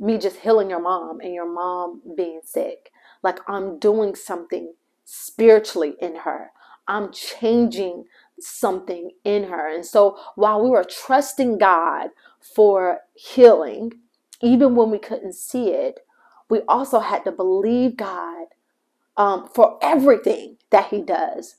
Me 0.01 0.19
just 0.19 0.39
healing 0.39 0.71
your 0.71 0.81
mom 0.83 1.21
and 1.21 1.35
your 1.35 1.53
mom 1.53 2.03
being 2.17 2.41
sick. 2.45 2.91
Like 3.23 3.39
I'm 3.49 3.79
doing 3.79 4.15
something 4.15 4.75
spiritually 5.05 5.95
in 6.01 6.17
her. 6.17 6.51
I'm 6.87 7.13
changing 7.13 8.05
something 8.41 9.11
in 9.25 9.45
her. 9.45 9.75
And 9.75 9.85
so 9.85 10.19
while 10.37 10.63
we 10.63 10.71
were 10.71 10.85
trusting 10.85 11.59
God 11.59 12.11
for 12.41 13.01
healing, 13.15 13.93
even 14.41 14.75
when 14.75 14.91
we 14.91 14.99
couldn't 14.99 15.35
see 15.35 15.71
it, 15.71 16.01
we 16.49 16.61
also 16.69 17.01
had 17.01 17.25
to 17.25 17.33
believe 17.33 17.97
God 17.97 18.47
um, 19.17 19.49
for 19.55 19.79
everything 19.83 20.57
that 20.71 20.89
He 20.89 21.03
does, 21.03 21.57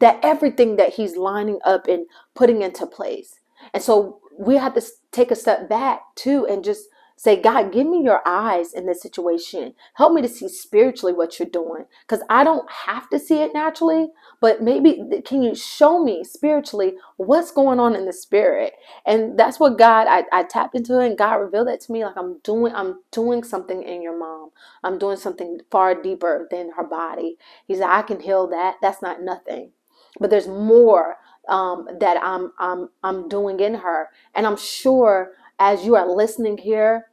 that 0.00 0.20
everything 0.22 0.76
that 0.76 0.94
He's 0.94 1.16
lining 1.16 1.58
up 1.64 1.86
and 1.88 2.06
putting 2.34 2.62
into 2.62 2.86
place. 2.86 3.40
And 3.74 3.82
so 3.82 4.20
we 4.38 4.56
had 4.56 4.74
to 4.74 4.82
take 5.12 5.30
a 5.30 5.36
step 5.36 5.68
back 5.68 6.02
too 6.14 6.46
and 6.46 6.64
just 6.64 6.88
Say, 7.16 7.40
God, 7.40 7.72
give 7.72 7.86
me 7.86 8.02
your 8.02 8.22
eyes 8.26 8.74
in 8.74 8.86
this 8.86 9.02
situation. 9.02 9.74
Help 9.94 10.14
me 10.14 10.22
to 10.22 10.28
see 10.28 10.48
spiritually 10.48 11.14
what 11.14 11.38
you're 11.38 11.48
doing. 11.48 11.86
Because 12.06 12.24
I 12.30 12.44
don't 12.44 12.70
have 12.70 13.08
to 13.10 13.18
see 13.20 13.36
it 13.42 13.54
naturally, 13.54 14.08
but 14.40 14.62
maybe 14.62 15.02
can 15.24 15.42
you 15.42 15.54
show 15.54 16.02
me 16.04 16.24
spiritually 16.24 16.94
what's 17.18 17.52
going 17.52 17.80
on 17.80 17.96
in 17.96 18.06
the 18.06 18.12
spirit? 18.14 18.74
And 19.06 19.38
that's 19.38 19.60
what 19.60 19.78
God, 19.78 20.08
I, 20.08 20.24
I 20.32 20.44
tapped 20.44 20.76
into 20.76 21.00
it 21.00 21.06
and 21.08 21.18
God 21.18 21.36
revealed 21.36 21.68
that 21.68 21.80
to 21.82 21.92
me. 21.92 22.04
Like 22.04 22.16
I'm 22.18 22.40
doing, 22.40 22.74
I'm 22.74 23.00
doing 23.12 23.44
something 23.44 23.82
in 23.82 24.02
your 24.02 24.18
mom. 24.18 24.50
I'm 24.84 24.98
doing 24.98 25.18
something 25.18 25.60
far 25.70 26.00
deeper 26.00 26.48
than 26.50 26.72
her 26.76 26.84
body. 26.84 27.38
He 27.66 27.74
said, 27.76 27.88
I 27.90 28.02
can 28.02 28.20
heal 28.20 28.48
that. 28.48 28.76
That's 28.82 29.02
not 29.02 29.22
nothing. 29.22 29.72
But 30.20 30.30
there's 30.30 30.48
more 30.48 31.16
um, 31.48 31.88
that 32.00 32.18
I'm 32.22 32.52
I'm 32.58 32.90
I'm 33.02 33.28
doing 33.28 33.60
in 33.60 33.74
her, 33.76 34.10
and 34.34 34.46
I'm 34.46 34.56
sure 34.56 35.32
as 35.58 35.84
you 35.84 35.96
are 35.96 36.08
listening 36.08 36.58
here, 36.58 37.06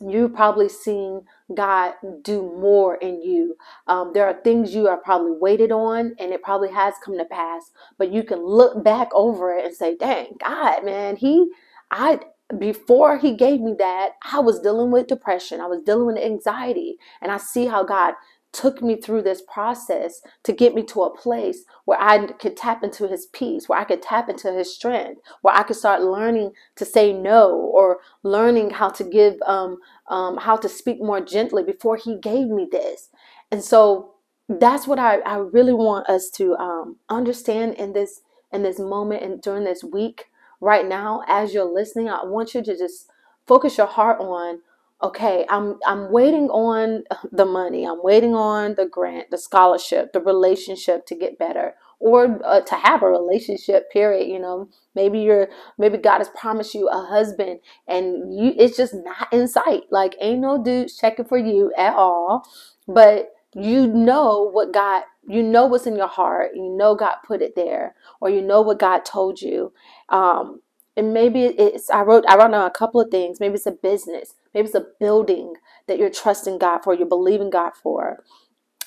you've 0.00 0.34
probably 0.34 0.68
seen 0.68 1.22
God 1.54 1.94
do 2.22 2.42
more 2.42 2.96
in 2.96 3.22
you. 3.22 3.56
Um, 3.86 4.12
there 4.14 4.26
are 4.26 4.40
things 4.42 4.74
you 4.74 4.86
are 4.88 4.98
probably 4.98 5.32
waited 5.32 5.72
on, 5.72 6.14
and 6.18 6.32
it 6.32 6.42
probably 6.42 6.70
has 6.70 6.94
come 7.04 7.18
to 7.18 7.24
pass. 7.24 7.70
But 7.98 8.12
you 8.12 8.22
can 8.22 8.44
look 8.44 8.84
back 8.84 9.08
over 9.12 9.56
it 9.56 9.64
and 9.64 9.74
say, 9.74 9.96
"Dang, 9.96 10.36
God, 10.40 10.84
man, 10.84 11.16
He, 11.16 11.50
I." 11.90 12.20
Before 12.58 13.18
he 13.18 13.34
gave 13.34 13.60
me 13.60 13.74
that, 13.78 14.12
I 14.32 14.40
was 14.40 14.60
dealing 14.60 14.90
with 14.90 15.06
depression. 15.06 15.60
I 15.60 15.66
was 15.66 15.82
dealing 15.82 16.06
with 16.06 16.16
anxiety. 16.16 16.96
And 17.20 17.30
I 17.30 17.36
see 17.36 17.66
how 17.66 17.84
God 17.84 18.14
took 18.52 18.82
me 18.82 18.96
through 18.96 19.22
this 19.22 19.42
process 19.42 20.20
to 20.42 20.52
get 20.52 20.74
me 20.74 20.82
to 20.82 21.02
a 21.02 21.16
place 21.16 21.64
where 21.84 22.00
I 22.00 22.26
could 22.26 22.56
tap 22.56 22.82
into 22.82 23.06
his 23.06 23.26
peace, 23.26 23.68
where 23.68 23.78
I 23.78 23.84
could 23.84 24.02
tap 24.02 24.28
into 24.28 24.52
his 24.52 24.74
strength, 24.74 25.20
where 25.42 25.54
I 25.54 25.62
could 25.62 25.76
start 25.76 26.02
learning 26.02 26.52
to 26.76 26.84
say 26.84 27.12
no 27.12 27.54
or 27.54 27.98
learning 28.22 28.70
how 28.70 28.88
to 28.90 29.04
give, 29.04 29.34
um, 29.46 29.78
um, 30.08 30.38
how 30.38 30.56
to 30.56 30.68
speak 30.68 31.00
more 31.00 31.20
gently 31.20 31.62
before 31.62 31.96
he 31.96 32.16
gave 32.16 32.48
me 32.48 32.66
this. 32.70 33.10
And 33.50 33.62
so 33.62 34.14
that's 34.48 34.86
what 34.86 34.98
I, 34.98 35.18
I 35.18 35.36
really 35.36 35.74
want 35.74 36.08
us 36.08 36.30
to 36.30 36.56
um, 36.56 36.96
understand 37.08 37.74
in 37.74 37.92
this 37.92 38.22
in 38.50 38.62
this 38.62 38.78
moment 38.78 39.22
and 39.22 39.42
during 39.42 39.64
this 39.64 39.84
week 39.84 40.30
right 40.60 40.86
now 40.86 41.22
as 41.28 41.52
you're 41.52 41.70
listening. 41.70 42.08
I 42.08 42.24
want 42.24 42.54
you 42.54 42.62
to 42.62 42.76
just 42.76 43.10
focus 43.46 43.76
your 43.76 43.86
heart 43.86 44.20
on 44.20 44.60
okay 45.02 45.46
i'm 45.48 45.78
i'm 45.86 46.10
waiting 46.10 46.48
on 46.50 47.04
the 47.30 47.44
money. 47.44 47.86
I'm 47.86 48.02
waiting 48.02 48.34
on 48.34 48.74
the 48.74 48.86
grant 48.86 49.30
the 49.30 49.38
scholarship 49.38 50.12
the 50.12 50.20
relationship 50.20 51.06
to 51.06 51.14
get 51.14 51.38
better 51.38 51.74
or 52.00 52.40
uh, 52.44 52.60
to 52.60 52.74
have 52.76 53.02
a 53.02 53.08
relationship 53.08 53.90
period 53.90 54.28
you 54.28 54.38
know? 54.38 54.68
Maybe 54.94 55.20
you're 55.20 55.48
maybe 55.78 55.98
god 55.98 56.18
has 56.18 56.30
promised 56.30 56.74
you 56.74 56.88
a 56.88 57.06
husband 57.06 57.60
and 57.86 58.34
you 58.36 58.54
it's 58.56 58.76
just 58.76 58.94
not 58.94 59.32
in 59.32 59.46
sight. 59.48 59.82
Like 59.90 60.16
ain't 60.20 60.40
no 60.40 60.62
dude 60.62 60.88
checking 60.88 61.24
for 61.26 61.38
you 61.38 61.72
at 61.76 61.94
all 61.94 62.48
but 62.86 63.30
you 63.54 63.86
know 63.86 64.50
what 64.52 64.72
god 64.72 65.04
you 65.28 65.42
know 65.42 65.66
what's 65.66 65.86
in 65.86 65.96
your 65.96 66.08
heart. 66.08 66.52
You 66.54 66.68
know 66.70 66.94
god 66.96 67.16
put 67.26 67.42
it 67.42 67.54
there 67.54 67.94
or 68.20 68.30
you 68.30 68.42
know 68.42 68.62
what 68.62 68.80
god 68.80 69.04
told 69.04 69.40
you. 69.40 69.72
Um 70.08 70.60
and 70.98 71.14
maybe 71.14 71.44
it's 71.44 71.90
i 71.90 72.02
wrote 72.02 72.24
i 72.28 72.36
wrote 72.36 72.50
down 72.52 72.66
a 72.66 72.70
couple 72.70 73.00
of 73.00 73.10
things. 73.10 73.40
Maybe 73.40 73.54
it's 73.54 73.66
a 73.66 73.72
business. 73.72 74.34
Maybe 74.54 74.66
it's 74.66 74.74
a 74.76 74.86
building 75.00 75.54
that 75.86 75.98
you're 75.98 76.10
trusting 76.10 76.58
god 76.58 76.80
for 76.84 76.94
you're 76.94 77.08
believing 77.08 77.50
god 77.50 77.72
for. 77.82 78.24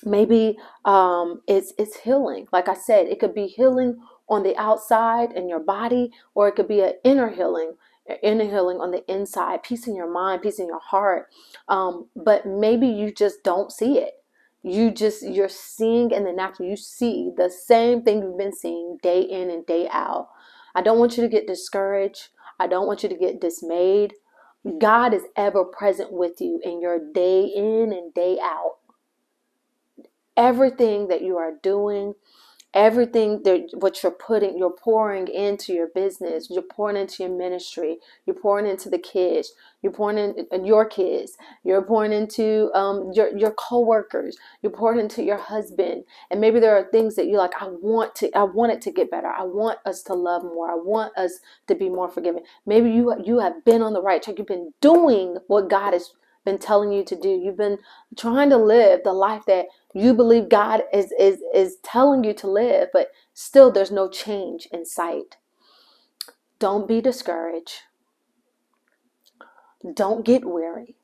Maybe 0.04 0.58
um, 0.86 1.42
it's 1.48 1.74
it's 1.80 1.98
healing. 2.02 2.48
Like 2.52 2.70
i 2.70 2.76
said 2.76 3.08
it 3.08 3.20
could 3.20 3.36
be 3.36 3.48
healing 3.48 4.00
on 4.30 4.44
the 4.44 4.58
outside 4.58 5.34
in 5.34 5.50
your 5.50 5.60
body 5.60 6.12
or 6.36 6.48
it 6.48 6.56
could 6.56 6.68
be 6.68 6.82
an 6.82 6.94
inner 7.04 7.30
healing 7.30 7.74
inner 8.24 8.46
healing 8.46 8.80
on 8.82 8.92
the 8.92 9.10
inside 9.12 9.64
peace 9.64 9.88
in 9.88 9.96
your 9.96 10.12
mind 10.12 10.42
peace 10.42 10.60
in 10.60 10.68
your 10.68 10.80
heart. 10.82 11.28
Um, 11.70 12.10
but 12.16 12.46
maybe 12.46 12.88
you 12.88 13.14
just 13.14 13.44
don't 13.44 13.72
see 13.72 14.00
it. 14.00 14.16
You 14.64 14.92
just 14.92 15.24
you're 15.24 15.50
seeing 15.50 16.12
in 16.12 16.24
the 16.26 16.34
natural 16.34 16.70
you 16.70 16.78
see 16.78 17.32
the 17.38 17.50
same 17.50 18.04
thing 18.04 18.22
you've 18.22 18.38
been 18.38 18.56
seeing 18.56 18.98
day 19.02 19.22
in 19.22 19.50
and 19.50 19.66
day 19.66 19.88
out 19.92 20.30
I 20.76 20.82
don't 20.82 21.00
want 21.00 21.18
you 21.18 21.24
to 21.24 21.30
get 21.30 21.48
discouraged. 21.48 22.30
I 22.60 22.68
don't 22.68 22.88
want 22.88 23.04
you 23.04 23.10
to 23.10 23.18
get 23.18 23.42
dismayed. 23.42 24.14
God 24.80 25.14
is 25.14 25.24
ever 25.36 25.66
present 25.66 26.12
with 26.12 26.40
you 26.40 26.60
in 26.64 26.82
your 26.82 27.00
day 27.14 27.46
in 27.46 27.92
and 27.92 28.14
day 28.14 28.38
out. 28.42 28.78
Everything 30.38 31.08
that 31.08 31.22
you 31.22 31.38
are 31.38 31.54
doing, 31.62 32.14
everything 32.74 33.44
that 33.44 33.70
what 33.74 34.02
you're 34.04 34.12
putting 34.14 34.58
you're 34.58 34.72
pouring 34.72 35.28
into 35.28 35.74
your 35.74 35.90
business. 35.90 36.50
You're 36.50 36.64
pouring 36.64 36.98
into 36.98 37.24
your 37.24 37.36
ministry. 37.36 37.98
You're 38.26 38.36
pouring 38.36 38.68
into 38.68 38.90
the 38.90 39.00
kids. 39.00 39.54
You're 39.82 39.92
pouring 39.94 40.18
in, 40.18 40.48
in 40.52 40.66
your 40.66 40.86
kids. 40.86 41.38
You're 41.64 41.82
pouring 41.82 42.14
into 42.14 42.72
um, 42.74 43.12
your 43.14 43.36
your 43.38 43.52
co-workers. 43.52 44.38
You're 44.62 44.72
pouring 44.72 45.00
into 45.00 45.24
your 45.24 45.38
husband. 45.38 46.06
And 46.30 46.42
maybe 46.42 46.60
there 46.60 46.76
are 46.78 46.90
things 46.92 47.16
that 47.16 47.28
you're 47.28 47.38
like 47.40 47.62
i 47.62 47.68
want 47.68 48.16
to 48.16 48.32
i 48.38 48.44
want 48.44 48.72
it 48.72 48.82
to 48.84 48.92
get 48.92 49.12
better. 49.12 49.28
I 49.28 49.44
want 49.44 49.80
us 49.86 50.04
to 50.04 50.14
love 50.14 50.44
more. 50.44 50.72
I 50.72 50.76
want 50.76 51.18
us 51.18 51.40
to 51.68 51.76
be 51.76 51.90
more 51.90 52.10
forgiving. 52.10 52.44
Maybe 52.66 52.92
you 52.92 53.16
you 53.24 53.40
have 53.40 53.66
been 53.66 53.82
on 53.82 53.94
the 53.94 54.02
right 54.02 54.22
track. 54.22 54.38
You've 54.38 54.48
been 54.48 54.74
doing 54.82 55.38
what 55.48 55.70
god 55.70 55.94
has 55.94 56.14
been 56.46 56.58
telling 56.60 56.92
you 56.92 57.04
to 57.06 57.16
do 57.16 57.30
you've 57.30 57.58
been 57.58 57.78
trying 58.18 58.50
to 58.50 58.58
live 58.58 59.02
the 59.04 59.14
life 59.14 59.44
that 59.48 59.66
you 59.94 60.14
believe 60.14 60.50
God 60.50 60.84
is 60.94 61.12
is 61.20 61.42
is 61.54 61.78
telling 61.84 62.24
you 62.24 62.34
to 62.36 62.48
live, 62.50 62.90
but 62.94 63.10
still 63.34 63.72
there's 63.72 63.92
no 63.92 64.10
change 64.10 64.68
in 64.72 64.86
sight. 64.86 65.38
Don't 66.60 66.88
be 66.88 67.02
discouraged. 67.02 67.82
Don't 69.94 70.26
get 70.26 70.46
weary. 70.46 70.96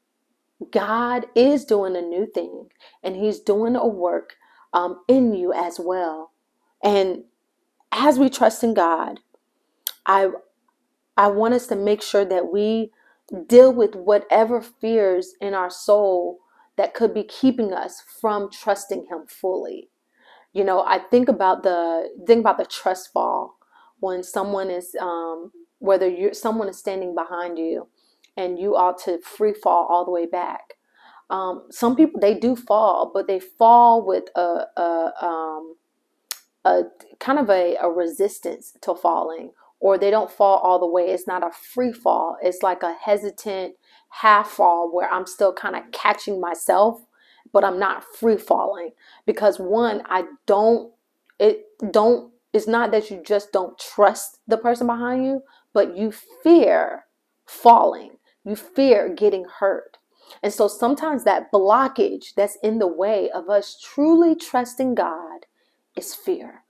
God 0.71 1.27
is 1.35 1.65
doing 1.65 1.95
a 1.95 2.01
new 2.01 2.25
thing, 2.27 2.69
and 3.03 3.15
He's 3.15 3.39
doing 3.39 3.75
a 3.75 3.87
work 3.87 4.35
um, 4.73 5.01
in 5.07 5.33
you 5.33 5.53
as 5.53 5.79
well. 5.79 6.31
And 6.83 7.25
as 7.91 8.19
we 8.19 8.29
trust 8.29 8.63
in 8.63 8.73
God, 8.73 9.19
I 10.05 10.29
I 11.17 11.27
want 11.27 11.53
us 11.55 11.67
to 11.67 11.75
make 11.75 12.01
sure 12.01 12.25
that 12.25 12.51
we 12.51 12.91
deal 13.47 13.73
with 13.73 13.95
whatever 13.95 14.61
fears 14.61 15.33
in 15.41 15.53
our 15.53 15.69
soul 15.69 16.39
that 16.77 16.93
could 16.93 17.13
be 17.13 17.23
keeping 17.23 17.73
us 17.73 18.01
from 18.21 18.49
trusting 18.51 19.07
him 19.09 19.25
fully. 19.27 19.89
You 20.53 20.63
know, 20.63 20.83
I 20.83 20.99
think 20.99 21.29
about 21.29 21.63
the 21.63 22.09
think 22.25 22.39
about 22.41 22.57
the 22.57 22.65
trust 22.65 23.11
fall 23.13 23.57
when 23.99 24.23
someone 24.23 24.69
is 24.69 24.95
um, 24.99 25.51
whether 25.79 26.07
you 26.07 26.33
someone 26.33 26.69
is 26.69 26.79
standing 26.79 27.15
behind 27.15 27.57
you 27.57 27.87
and 28.37 28.59
you 28.59 28.75
ought 28.75 28.99
to 28.99 29.19
free 29.21 29.53
fall 29.53 29.87
all 29.89 30.05
the 30.05 30.11
way 30.11 30.25
back. 30.25 30.75
Um, 31.29 31.67
some 31.71 31.95
people 31.95 32.19
they 32.21 32.35
do 32.35 32.55
fall, 32.55 33.11
but 33.13 33.27
they 33.27 33.39
fall 33.39 34.05
with 34.05 34.25
a, 34.35 34.65
a, 34.77 35.13
um, 35.21 35.75
a 36.65 36.83
kind 37.19 37.39
of 37.39 37.49
a, 37.49 37.75
a 37.81 37.89
resistance 37.89 38.73
to 38.81 38.95
falling, 38.95 39.51
or 39.79 39.97
they 39.97 40.11
don't 40.11 40.31
fall 40.31 40.57
all 40.59 40.79
the 40.79 40.87
way. 40.87 41.09
It's 41.09 41.27
not 41.27 41.43
a 41.43 41.51
free 41.51 41.91
fall. 41.91 42.37
It's 42.41 42.63
like 42.63 42.83
a 42.83 42.95
hesitant 43.01 43.75
half 44.09 44.49
fall 44.49 44.93
where 44.93 45.09
I'm 45.11 45.27
still 45.27 45.53
kind 45.53 45.75
of 45.75 45.83
catching 45.91 46.41
myself, 46.41 47.01
but 47.53 47.63
I'm 47.63 47.79
not 47.79 48.03
free 48.03 48.37
falling 48.37 48.91
because 49.25 49.59
one, 49.59 50.01
I 50.05 50.25
don't 50.45 50.91
it 51.39 51.65
don't 51.91 52.31
it's 52.53 52.67
not 52.67 52.91
that 52.91 53.11
you 53.11 53.21
just 53.23 53.51
don't 53.51 53.77
trust 53.77 54.39
the 54.47 54.57
person 54.57 54.87
behind 54.87 55.25
you, 55.25 55.43
but 55.73 55.95
you 55.95 56.11
fear 56.11 57.05
falling. 57.45 58.13
You 58.43 58.55
fear 58.55 59.13
getting 59.13 59.45
hurt. 59.59 59.97
And 60.41 60.53
so 60.53 60.67
sometimes 60.67 61.23
that 61.23 61.51
blockage 61.51 62.33
that's 62.35 62.57
in 62.63 62.79
the 62.79 62.87
way 62.87 63.29
of 63.29 63.49
us 63.49 63.79
truly 63.81 64.35
trusting 64.35 64.95
God 64.95 65.45
is 65.95 66.15
fear. 66.15 66.63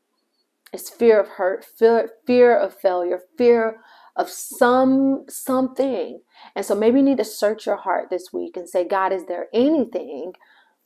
It's 0.73 0.89
fear 0.89 1.19
of 1.19 1.27
hurt, 1.29 1.65
fear, 1.65 2.09
fear 2.25 2.57
of 2.57 2.73
failure, 2.73 3.21
fear 3.37 3.79
of 4.15 4.29
some 4.29 5.25
something. 5.29 6.21
And 6.55 6.65
so 6.65 6.75
maybe 6.75 6.99
you 6.99 7.05
need 7.05 7.17
to 7.17 7.25
search 7.25 7.65
your 7.65 7.77
heart 7.77 8.09
this 8.09 8.33
week 8.33 8.57
and 8.57 8.67
say, 8.67 8.85
God, 8.87 9.13
is 9.13 9.25
there 9.25 9.47
anything 9.53 10.33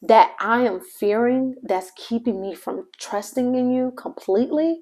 that 0.02 0.34
I 0.40 0.62
am 0.62 0.80
fearing 0.82 1.56
that's 1.64 1.92
keeping 1.96 2.42
me 2.42 2.56
from 2.56 2.88
trusting 2.98 3.56
in 3.56 3.72
you 3.72 3.92
completely? 3.98 4.82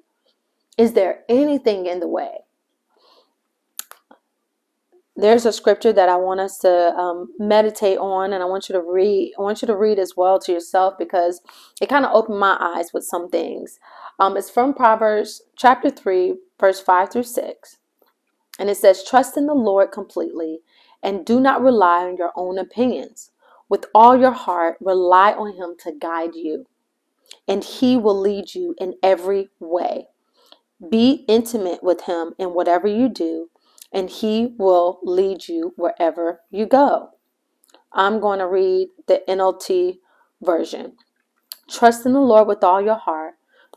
Is 0.76 0.94
there 0.94 1.24
anything 1.28 1.86
in 1.86 2.00
the 2.00 2.08
way? 2.08 2.38
There's 5.16 5.44
a 5.44 5.52
scripture 5.52 5.92
that 5.92 6.08
I 6.08 6.16
want 6.16 6.40
us 6.40 6.58
to 6.58 6.94
um, 6.96 7.28
meditate 7.38 7.98
on, 7.98 8.32
and 8.32 8.42
I 8.42 8.46
want 8.46 8.70
you 8.70 8.72
to 8.72 8.80
read. 8.80 9.34
I 9.38 9.42
want 9.42 9.60
you 9.60 9.66
to 9.66 9.76
read 9.76 9.98
as 9.98 10.16
well 10.16 10.38
to 10.40 10.52
yourself 10.52 10.94
because 10.98 11.42
it 11.80 11.90
kind 11.90 12.06
of 12.06 12.12
opened 12.14 12.38
my 12.38 12.56
eyes 12.58 12.94
with 12.94 13.04
some 13.04 13.28
things. 13.28 13.78
Um, 14.20 14.36
it's 14.36 14.50
from 14.50 14.74
Proverbs 14.74 15.40
chapter 15.56 15.88
3, 15.88 16.36
verse 16.60 16.78
5 16.78 17.10
through 17.10 17.22
6. 17.22 17.78
And 18.58 18.68
it 18.68 18.76
says, 18.76 19.02
Trust 19.02 19.38
in 19.38 19.46
the 19.46 19.54
Lord 19.54 19.92
completely 19.92 20.58
and 21.02 21.24
do 21.24 21.40
not 21.40 21.62
rely 21.62 22.04
on 22.04 22.18
your 22.18 22.32
own 22.36 22.58
opinions. 22.58 23.30
With 23.70 23.86
all 23.94 24.20
your 24.20 24.32
heart, 24.32 24.76
rely 24.78 25.32
on 25.32 25.56
Him 25.56 25.74
to 25.84 25.98
guide 25.98 26.34
you, 26.34 26.66
and 27.48 27.64
He 27.64 27.96
will 27.96 28.20
lead 28.20 28.54
you 28.54 28.74
in 28.78 28.96
every 29.02 29.48
way. 29.58 30.08
Be 30.90 31.24
intimate 31.26 31.82
with 31.82 32.02
Him 32.02 32.34
in 32.38 32.52
whatever 32.52 32.86
you 32.86 33.08
do, 33.08 33.48
and 33.90 34.10
He 34.10 34.54
will 34.58 35.00
lead 35.02 35.48
you 35.48 35.72
wherever 35.76 36.42
you 36.50 36.66
go. 36.66 37.10
I'm 37.92 38.20
going 38.20 38.40
to 38.40 38.46
read 38.48 38.88
the 39.06 39.22
NLT 39.26 40.00
version. 40.42 40.94
Trust 41.70 42.04
in 42.04 42.12
the 42.12 42.20
Lord 42.20 42.48
with 42.48 42.62
all 42.62 42.82
your 42.82 42.96
heart. 42.98 43.29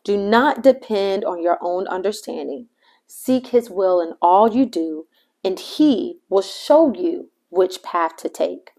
Do 0.03 0.17
not 0.17 0.63
depend 0.63 1.25
on 1.25 1.41
your 1.41 1.57
own 1.61 1.87
understanding. 1.87 2.67
Seek 3.07 3.47
His 3.47 3.69
will 3.69 4.01
in 4.01 4.13
all 4.21 4.53
you 4.53 4.65
do, 4.65 5.07
and 5.43 5.59
He 5.59 6.19
will 6.29 6.41
show 6.41 6.93
you 6.93 7.29
which 7.49 7.83
path 7.83 8.17
to 8.17 8.29
take. 8.29 8.71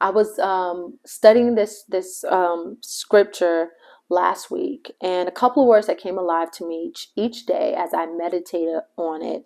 I 0.00 0.10
was 0.10 0.38
um, 0.38 0.98
studying 1.06 1.54
this 1.54 1.84
this 1.88 2.24
um, 2.24 2.78
scripture 2.80 3.70
last 4.08 4.50
week, 4.50 4.92
and 5.00 5.28
a 5.28 5.32
couple 5.32 5.62
of 5.62 5.68
words 5.68 5.86
that 5.86 5.98
came 5.98 6.18
alive 6.18 6.50
to 6.52 6.66
me 6.68 6.86
each, 6.90 7.08
each 7.16 7.46
day 7.46 7.74
as 7.76 7.94
I 7.94 8.06
meditated 8.06 8.80
on 8.96 9.22
it. 9.22 9.44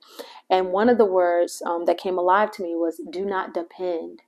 And 0.51 0.73
one 0.73 0.89
of 0.89 0.99
the 0.99 1.05
words 1.05 1.63
um, 1.67 1.85
that 1.85 1.99
came 1.99 2.19
alive 2.19 2.51
to 2.53 2.63
me 2.63 2.75
was 2.75 3.01
"Do 3.11 3.25
not 3.25 3.55
depend." 3.55 4.23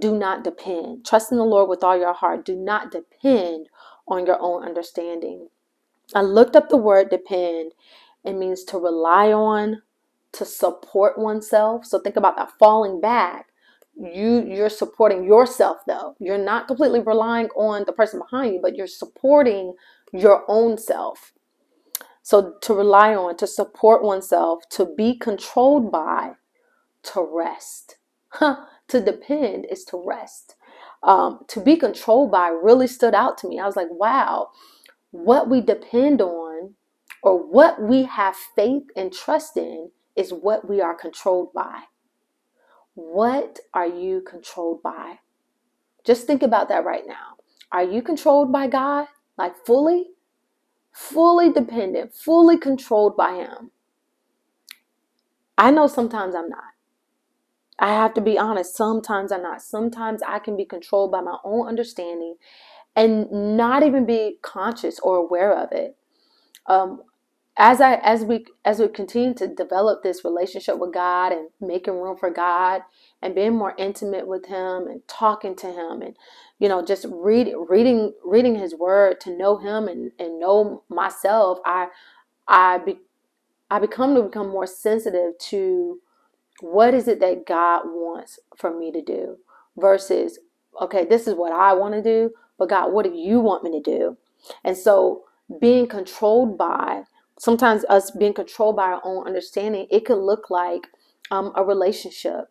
Do 0.00 0.18
not 0.18 0.42
depend. 0.42 1.06
Trust 1.06 1.30
in 1.30 1.38
the 1.38 1.44
Lord 1.44 1.68
with 1.68 1.84
all 1.84 1.96
your 1.96 2.14
heart. 2.14 2.44
Do 2.44 2.56
not 2.56 2.90
depend 2.90 3.68
on 4.08 4.26
your 4.26 4.38
own 4.40 4.64
understanding. 4.64 5.50
I 6.14 6.22
looked 6.22 6.56
up 6.56 6.68
the 6.68 6.76
word 6.76 7.10
depend. 7.10 7.72
It 8.24 8.34
means 8.34 8.64
to 8.64 8.78
rely 8.78 9.32
on, 9.32 9.82
to 10.32 10.44
support 10.44 11.18
oneself. 11.18 11.86
So 11.86 12.00
think 12.00 12.16
about 12.16 12.36
that 12.36 12.52
falling 12.58 13.00
back. 13.00 13.48
You 13.96 14.44
you're 14.44 14.70
supporting 14.70 15.24
yourself 15.24 15.78
though. 15.86 16.16
You're 16.18 16.38
not 16.38 16.66
completely 16.66 17.00
relying 17.00 17.48
on 17.50 17.84
the 17.86 17.92
person 17.92 18.20
behind 18.20 18.54
you, 18.54 18.60
but 18.60 18.76
you're 18.76 18.88
supporting 18.88 19.74
your 20.12 20.44
own 20.48 20.78
self. 20.78 21.32
So 22.22 22.54
to 22.62 22.74
rely 22.74 23.14
on, 23.14 23.36
to 23.36 23.46
support 23.46 24.02
oneself, 24.02 24.62
to 24.70 24.86
be 24.96 25.16
controlled 25.16 25.92
by, 25.92 26.32
to 27.04 27.22
rest. 27.22 27.96
to 28.40 29.00
depend 29.00 29.66
is 29.70 29.84
to 29.86 30.02
rest. 30.04 30.56
Um, 31.02 31.40
to 31.48 31.60
be 31.60 31.76
controlled 31.76 32.30
by 32.32 32.48
really 32.48 32.86
stood 32.86 33.14
out 33.14 33.38
to 33.38 33.48
me. 33.48 33.60
I 33.60 33.66
was 33.66 33.76
like, 33.76 33.90
wow, 33.90 34.48
what 35.14 35.48
we 35.48 35.60
depend 35.60 36.20
on 36.20 36.74
or 37.22 37.38
what 37.38 37.80
we 37.80 38.02
have 38.02 38.34
faith 38.34 38.82
and 38.96 39.12
trust 39.12 39.56
in 39.56 39.92
is 40.16 40.32
what 40.32 40.68
we 40.68 40.80
are 40.80 40.94
controlled 40.94 41.52
by. 41.54 41.82
What 42.94 43.60
are 43.72 43.86
you 43.86 44.22
controlled 44.22 44.82
by? 44.82 45.20
Just 46.04 46.26
think 46.26 46.42
about 46.42 46.68
that 46.68 46.84
right 46.84 47.04
now. 47.06 47.36
Are 47.70 47.84
you 47.84 48.02
controlled 48.02 48.50
by 48.50 48.66
God? 48.66 49.06
Like 49.38 49.54
fully? 49.64 50.06
Fully 50.92 51.52
dependent, 51.52 52.12
fully 52.12 52.58
controlled 52.58 53.16
by 53.16 53.36
Him. 53.36 53.70
I 55.56 55.70
know 55.70 55.86
sometimes 55.86 56.34
I'm 56.34 56.48
not. 56.48 56.74
I 57.78 57.92
have 57.92 58.14
to 58.14 58.20
be 58.20 58.36
honest. 58.36 58.74
Sometimes 58.74 59.30
I'm 59.30 59.42
not. 59.42 59.62
Sometimes 59.62 60.22
I 60.26 60.40
can 60.40 60.56
be 60.56 60.64
controlled 60.64 61.12
by 61.12 61.20
my 61.20 61.36
own 61.44 61.68
understanding 61.68 62.34
and 62.96 63.30
not 63.32 63.82
even 63.82 64.06
be 64.06 64.38
conscious 64.42 65.00
or 65.00 65.16
aware 65.16 65.52
of 65.56 65.72
it. 65.72 65.96
Um, 66.66 67.02
as 67.56 67.80
I 67.80 67.96
as 67.96 68.24
we 68.24 68.46
as 68.64 68.80
we 68.80 68.88
continue 68.88 69.34
to 69.34 69.48
develop 69.48 70.02
this 70.02 70.24
relationship 70.24 70.78
with 70.78 70.94
God 70.94 71.32
and 71.32 71.50
making 71.60 71.94
room 72.00 72.16
for 72.16 72.30
God 72.30 72.82
and 73.22 73.34
being 73.34 73.54
more 73.56 73.74
intimate 73.78 74.26
with 74.26 74.46
Him 74.46 74.88
and 74.88 75.06
talking 75.08 75.56
to 75.56 75.68
Him 75.68 76.02
and 76.02 76.16
you 76.58 76.68
know 76.68 76.84
just 76.84 77.06
read 77.10 77.52
reading 77.68 78.14
reading 78.24 78.56
His 78.56 78.74
Word 78.74 79.20
to 79.22 79.36
know 79.36 79.58
Him 79.58 79.88
and 79.88 80.12
and 80.18 80.40
know 80.40 80.84
myself, 80.88 81.58
I 81.66 81.88
I 82.48 82.78
be 82.78 82.98
I 83.70 83.80
become 83.80 84.14
to 84.16 84.22
become 84.22 84.50
more 84.50 84.66
sensitive 84.66 85.38
to 85.50 86.00
what 86.62 86.94
is 86.94 87.08
it 87.08 87.20
that 87.20 87.46
God 87.46 87.82
wants 87.86 88.40
for 88.56 88.76
me 88.76 88.92
to 88.92 89.02
do 89.02 89.38
versus, 89.76 90.38
okay, 90.82 91.06
this 91.06 91.26
is 91.28 91.34
what 91.34 91.52
I 91.52 91.74
want 91.74 91.94
to 91.94 92.02
do, 92.02 92.32
but 92.58 92.68
God, 92.68 92.92
what 92.92 93.04
do 93.04 93.12
you 93.14 93.40
want 93.40 93.64
me 93.64 93.70
to 93.72 93.80
do? 93.80 94.16
And 94.64 94.76
so 94.76 95.24
being 95.60 95.86
controlled 95.86 96.56
by, 96.56 97.02
sometimes 97.38 97.84
us 97.88 98.10
being 98.10 98.34
controlled 98.34 98.76
by 98.76 98.84
our 98.84 99.00
own 99.04 99.26
understanding, 99.26 99.86
it 99.90 100.04
could 100.04 100.18
look 100.18 100.50
like 100.50 100.86
um, 101.30 101.52
a 101.56 101.64
relationship. 101.64 102.46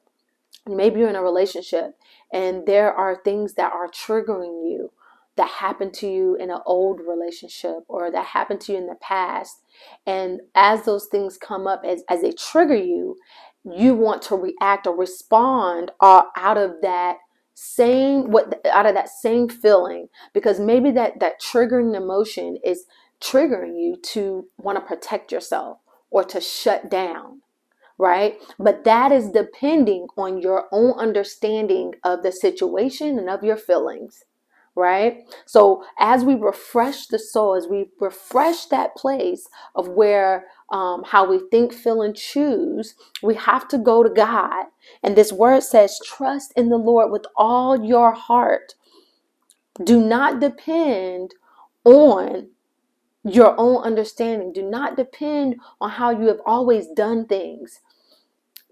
Maybe 0.67 0.99
you're 0.99 1.09
in 1.09 1.15
a 1.15 1.23
relationship 1.23 1.97
and 2.31 2.65
there 2.65 2.93
are 2.93 3.21
things 3.23 3.55
that 3.55 3.71
are 3.73 3.89
triggering 3.89 4.69
you 4.69 4.91
that 5.35 5.49
happened 5.49 5.93
to 5.95 6.07
you 6.07 6.35
in 6.35 6.51
an 6.51 6.59
old 6.65 7.01
relationship 7.07 7.79
or 7.87 8.11
that 8.11 8.25
happened 8.25 8.61
to 8.61 8.73
you 8.73 8.77
in 8.77 8.87
the 8.87 8.95
past. 8.95 9.61
And 10.05 10.41
as 10.53 10.83
those 10.85 11.07
things 11.07 11.37
come 11.37 11.65
up, 11.67 11.83
as, 11.85 12.03
as 12.09 12.21
they 12.21 12.31
trigger 12.31 12.75
you, 12.75 13.17
you 13.65 13.95
want 13.95 14.21
to 14.23 14.35
react 14.35 14.85
or 14.87 14.95
respond 14.95 15.91
uh, 15.99 16.23
out 16.35 16.57
of 16.57 16.75
that 16.81 17.17
same 17.53 18.31
what 18.31 18.65
out 18.65 18.85
of 18.85 18.95
that 18.95 19.09
same 19.09 19.47
feeling 19.47 20.07
because 20.33 20.59
maybe 20.59 20.91
that 20.91 21.19
that 21.19 21.41
triggering 21.41 21.95
emotion 21.95 22.57
is 22.63 22.85
triggering 23.21 23.79
you 23.79 23.95
to 24.01 24.47
want 24.57 24.77
to 24.77 24.81
protect 24.81 25.31
yourself 25.31 25.77
or 26.09 26.23
to 26.23 26.41
shut 26.41 26.89
down 26.89 27.41
right 27.97 28.37
but 28.57 28.83
that 28.83 29.11
is 29.11 29.29
depending 29.29 30.07
on 30.17 30.41
your 30.41 30.65
own 30.71 30.93
understanding 30.99 31.93
of 32.03 32.23
the 32.23 32.31
situation 32.31 33.19
and 33.19 33.29
of 33.29 33.43
your 33.43 33.57
feelings 33.57 34.23
right? 34.75 35.23
So 35.45 35.83
as 35.99 36.23
we 36.23 36.35
refresh 36.35 37.07
the 37.07 37.19
soul, 37.19 37.55
as 37.55 37.67
we 37.67 37.89
refresh 37.99 38.65
that 38.65 38.95
place 38.95 39.47
of 39.75 39.87
where 39.89 40.45
um, 40.73 41.03
how 41.05 41.29
we 41.29 41.39
think, 41.51 41.73
feel, 41.73 42.01
and 42.01 42.17
choose, 42.17 42.95
we 43.23 43.35
have 43.35 43.69
to 43.69 43.79
go 43.79 44.03
to 44.03 44.09
God. 44.09 44.65
And 45.03 45.15
this 45.15 45.33
word 45.33 45.63
says, 45.63 45.99
trust 46.05 46.53
in 46.57 46.69
the 46.69 46.77
Lord 46.77 47.11
with 47.11 47.25
all 47.37 47.85
your 47.85 48.13
heart. 48.13 48.75
Do 49.83 50.01
not 50.01 50.41
depend 50.41 51.35
on 51.85 52.49
your 53.23 53.55
own 53.59 53.83
understanding. 53.83 54.53
Do 54.53 54.63
not 54.63 54.97
depend 54.97 55.57
on 55.81 55.91
how 55.91 56.11
you 56.11 56.27
have 56.27 56.41
always 56.45 56.87
done 56.87 57.27
things. 57.27 57.81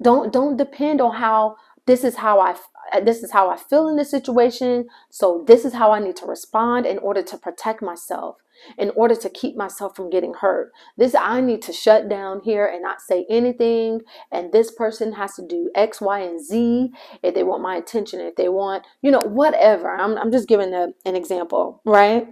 Don't 0.02 0.34
don't 0.34 0.58
depend 0.58 1.02
on 1.02 1.16
how 1.16 1.58
this 1.86 2.04
is 2.04 2.18
how 2.18 2.40
I 2.40 2.56
this 3.04 3.24
is 3.24 3.32
how 3.32 3.50
I 3.50 3.58
feel 3.58 3.88
in 3.88 3.98
this 3.98 4.12
situation. 4.12 4.88
So 5.12 5.44
this 5.48 5.66
is 5.66 5.74
how 5.74 5.92
I 5.92 6.00
need 6.00 6.18
to 6.18 6.26
respond 6.26 6.88
in 6.88 6.98
order 7.00 7.24
to 7.24 7.38
protect 7.38 7.82
myself, 7.82 8.38
in 8.78 8.91
order 8.91 9.15
to 9.15 9.30
keep 9.30 9.56
myself 9.56 9.95
from 9.95 10.10
getting 10.10 10.34
hurt. 10.34 10.71
This 10.97 11.15
I 11.15 11.41
need 11.41 11.62
to 11.63 11.74
shut 11.74 12.10
down 12.10 12.41
here 12.43 12.65
and 12.65 12.82
not 12.82 13.02
say 13.02 13.26
anything. 13.30 14.02
And 14.32 14.52
this 14.52 14.71
person 14.71 15.13
has 15.13 15.36
to 15.36 15.45
do 15.45 15.71
X, 15.76 16.02
Y, 16.02 16.19
and 16.19 16.43
Z 16.43 16.91
if 17.24 17.36
they 17.36 17.43
want 17.43 17.63
my 17.63 17.76
attention, 17.76 18.19
if 18.19 18.36
they 18.36 18.50
want, 18.50 18.86
you 19.02 19.12
know, 19.12 19.21
whatever. 19.21 19.91
I'm, 19.95 20.17
I'm 20.17 20.32
just 20.32 20.47
giving 20.47 20.74
a, 20.74 20.89
an 21.06 21.15
example, 21.15 21.82
right? 21.86 22.28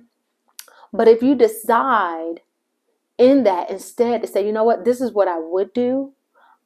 But 0.94 1.08
if 1.08 1.22
you 1.22 1.36
decide 1.36 2.42
in 3.18 3.44
that 3.44 3.70
instead 3.70 4.22
to 4.22 4.28
say, 4.28 4.46
you 4.46 4.52
know 4.52 4.64
what, 4.64 4.86
this 4.86 5.02
is 5.02 5.12
what 5.12 5.28
I 5.28 5.38
would 5.40 5.74
do, 5.74 6.14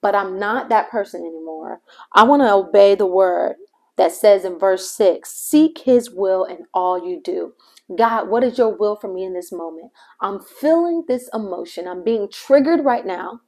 but 0.02 0.16
I'm 0.16 0.38
not 0.40 0.70
that 0.70 0.90
person 0.92 1.22
anymore. 1.22 1.82
I 2.14 2.24
want 2.24 2.42
to 2.42 2.54
obey 2.54 2.96
the 2.96 3.06
word 3.06 3.56
that 3.98 4.12
says 4.12 4.46
in 4.46 4.60
verse 4.60 4.90
6 4.92 5.32
Seek 5.32 5.80
his 5.80 6.12
will 6.12 6.46
in 6.46 6.66
all 6.74 7.08
you 7.08 7.22
do. 7.22 7.54
God, 7.96 8.30
what 8.30 8.44
is 8.44 8.58
your 8.58 8.76
will 8.76 8.96
for 8.96 9.14
me 9.14 9.24
in 9.24 9.34
this 9.34 9.52
moment? 9.52 9.92
I'm 10.22 10.40
feeling 10.40 11.04
this 11.08 11.30
emotion. 11.34 11.88
I'm 11.88 12.04
being 12.04 12.30
triggered 12.32 12.84
right 12.86 13.06
now. 13.06 13.42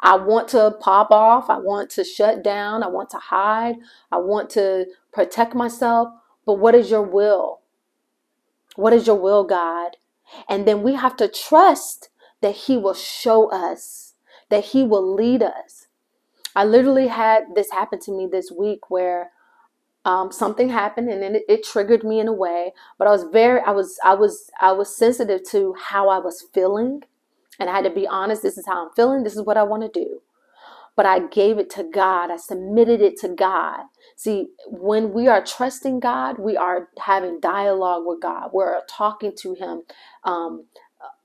I 0.00 0.16
want 0.16 0.48
to 0.48 0.76
pop 0.80 1.10
off. 1.10 1.48
I 1.48 1.58
want 1.58 1.90
to 1.90 2.04
shut 2.04 2.44
down. 2.44 2.82
I 2.82 2.88
want 2.88 3.10
to 3.10 3.18
hide. 3.18 3.76
I 4.12 4.18
want 4.18 4.50
to 4.50 4.86
protect 5.12 5.54
myself. 5.54 6.08
But 6.46 6.54
what 6.54 6.74
is 6.74 6.90
your 6.90 7.02
will? 7.02 7.60
What 8.76 8.92
is 8.92 9.06
your 9.06 9.16
will, 9.20 9.44
God? 9.44 9.96
And 10.48 10.66
then 10.66 10.82
we 10.82 10.94
have 10.94 11.16
to 11.16 11.28
trust 11.28 12.10
that 12.42 12.54
He 12.54 12.76
will 12.76 12.94
show 12.94 13.50
us, 13.50 14.14
that 14.50 14.66
He 14.66 14.84
will 14.84 15.14
lead 15.14 15.42
us. 15.42 15.86
I 16.54 16.64
literally 16.64 17.08
had 17.08 17.54
this 17.54 17.70
happen 17.70 17.98
to 18.00 18.12
me 18.12 18.28
this 18.30 18.52
week 18.52 18.90
where 18.90 19.30
um, 20.04 20.32
something 20.32 20.68
happened 20.68 21.10
and 21.10 21.36
it, 21.36 21.44
it 21.48 21.64
triggered 21.64 22.04
me 22.04 22.20
in 22.20 22.28
a 22.28 22.32
way 22.32 22.72
but 22.98 23.08
i 23.08 23.10
was 23.12 23.24
very 23.32 23.60
i 23.62 23.70
was 23.70 23.98
i 24.04 24.14
was 24.14 24.50
i 24.60 24.72
was 24.72 24.96
sensitive 24.96 25.42
to 25.50 25.74
how 25.78 26.08
i 26.08 26.18
was 26.18 26.46
feeling 26.54 27.02
and 27.60 27.70
i 27.70 27.74
had 27.74 27.84
to 27.84 27.90
be 27.90 28.06
honest 28.06 28.42
this 28.42 28.58
is 28.58 28.66
how 28.66 28.86
i'm 28.86 28.92
feeling 28.94 29.24
this 29.24 29.36
is 29.36 29.42
what 29.42 29.56
i 29.56 29.62
want 29.62 29.82
to 29.82 30.00
do. 30.00 30.20
But 30.96 31.06
i 31.06 31.20
gave 31.20 31.58
it 31.58 31.70
to 31.70 31.84
god 31.84 32.30
i 32.30 32.36
submitted 32.36 33.00
it 33.02 33.18
to 33.20 33.28
god. 33.28 33.80
See 34.16 34.48
when 34.68 35.12
we 35.12 35.28
are 35.28 35.44
trusting 35.44 36.00
god 36.00 36.38
we 36.38 36.56
are 36.56 36.90
having 37.00 37.40
dialogue 37.40 38.04
with 38.06 38.22
god 38.22 38.50
we're 38.52 38.80
talking 38.88 39.32
to 39.38 39.54
him 39.54 39.82
um, 40.24 40.66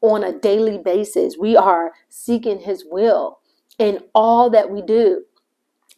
on 0.02 0.24
a 0.24 0.38
daily 0.40 0.78
basis 0.78 1.38
we 1.40 1.58
are 1.58 1.94
seeking 2.10 2.60
his 2.62 2.86
will 2.90 3.40
in 3.80 4.02
all 4.16 4.50
that 4.52 4.72
we 4.72 4.82
do 4.82 5.24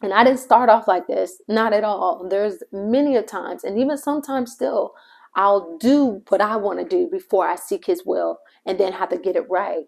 And 0.02 0.14
I 0.14 0.24
didn't 0.24 0.40
start 0.40 0.68
off 0.70 0.88
like 0.88 1.06
this, 1.06 1.40
not 1.48 1.72
at 1.72 1.84
all. 1.84 2.26
There's 2.28 2.62
many 2.72 3.16
a 3.16 3.22
times, 3.22 3.64
and 3.64 3.78
even 3.78 3.98
sometimes 3.98 4.52
still, 4.52 4.94
I'll 5.36 5.78
do 5.78 6.22
what 6.28 6.40
I 6.42 6.56
want 6.56 6.80
to 6.80 6.86
do 6.86 7.08
before 7.10 7.46
I 7.48 7.56
seek 7.56 7.86
His 7.86 8.04
will 8.06 8.38
and 8.66 8.78
then 8.80 8.92
have 8.94 9.10
to 9.10 9.18
get 9.18 9.36
it 9.36 9.48
right. 9.50 9.86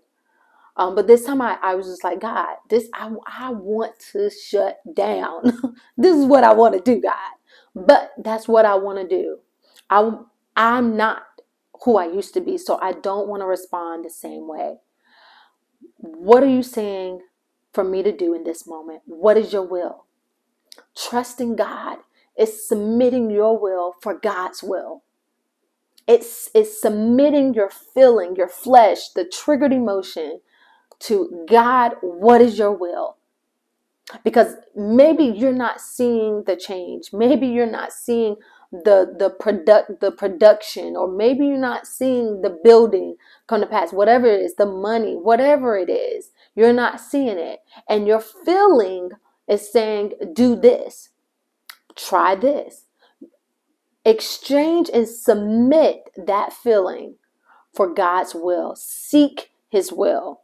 Um, 0.76 0.96
but 0.96 1.06
this 1.06 1.24
time 1.26 1.42
I, 1.42 1.58
I 1.62 1.76
was 1.76 1.86
just 1.86 2.04
like, 2.04 2.20
God, 2.20 2.56
this 2.70 2.88
I, 2.94 3.10
I 3.28 3.52
want 3.52 3.94
to 4.12 4.30
shut 4.30 4.78
down. 4.94 5.44
this 5.98 6.16
is 6.16 6.26
what 6.26 6.44
I 6.44 6.54
want 6.54 6.74
to 6.74 6.80
do, 6.80 7.00
God. 7.00 7.14
But 7.76 8.12
that's 8.18 8.48
what 8.48 8.66
I 8.66 8.76
want 8.76 9.00
to 9.00 9.08
do. 9.08 9.38
I, 9.90 10.12
I'm 10.56 10.96
not 10.96 11.24
who 11.84 11.98
I 11.98 12.06
used 12.06 12.34
to 12.34 12.42
be, 12.42 12.58
so 12.58 12.78
I 12.82 12.92
don't 12.92 13.28
want 13.28 13.42
to 13.42 13.46
respond 13.46 14.04
the 14.04 14.10
same 14.10 14.48
way. 14.48 14.76
What 15.98 16.42
are 16.42 16.48
you 16.50 16.62
saying 16.62 17.20
for 17.74 17.84
me 17.84 18.02
to 18.04 18.12
do 18.12 18.34
in 18.34 18.44
this 18.44 18.66
moment? 18.66 19.02
What 19.06 19.36
is 19.38 19.52
your 19.52 19.64
will? 19.66 20.06
Trusting 20.96 21.56
God 21.56 21.98
is 22.38 22.66
submitting 22.68 23.30
your 23.30 23.58
will 23.60 23.94
for 24.02 24.14
God's 24.14 24.62
will. 24.62 25.04
It's, 26.08 26.50
it's 26.54 26.80
submitting 26.80 27.54
your 27.54 27.70
feeling, 27.70 28.36
your 28.36 28.48
flesh, 28.48 29.10
the 29.10 29.24
triggered 29.26 29.72
emotion 29.72 30.40
to 31.00 31.46
God, 31.48 31.94
what 32.02 32.40
is 32.40 32.58
your 32.58 32.72
will? 32.72 33.16
Because 34.24 34.54
maybe 34.76 35.24
you're 35.24 35.52
not 35.52 35.80
seeing 35.80 36.44
the 36.44 36.56
change. 36.56 37.10
Maybe 37.12 37.46
you're 37.46 37.70
not 37.70 37.92
seeing 37.92 38.36
the 38.72 39.14
the 39.18 39.30
product 39.30 40.00
the 40.00 40.10
production 40.12 40.96
or 40.96 41.08
maybe 41.08 41.46
you're 41.46 41.58
not 41.58 41.86
seeing 41.86 42.42
the 42.42 42.50
building 42.64 43.16
come 43.46 43.60
to 43.60 43.66
pass 43.66 43.92
whatever 43.92 44.26
it 44.26 44.40
is 44.40 44.56
the 44.56 44.66
money 44.66 45.14
whatever 45.14 45.76
it 45.78 45.88
is 45.88 46.32
you're 46.54 46.72
not 46.72 47.00
seeing 47.00 47.38
it. 47.38 47.60
And 47.88 48.06
your 48.06 48.20
feeling 48.20 49.10
is 49.48 49.70
saying 49.70 50.12
do 50.32 50.56
this. 50.56 51.10
Try 51.96 52.34
this. 52.34 52.86
Exchange 54.04 54.90
and 54.92 55.08
submit 55.08 56.10
that 56.16 56.52
feeling 56.52 57.16
for 57.74 57.92
God's 57.92 58.34
will. 58.34 58.76
Seek 58.76 59.50
his 59.70 59.92
will 59.92 60.42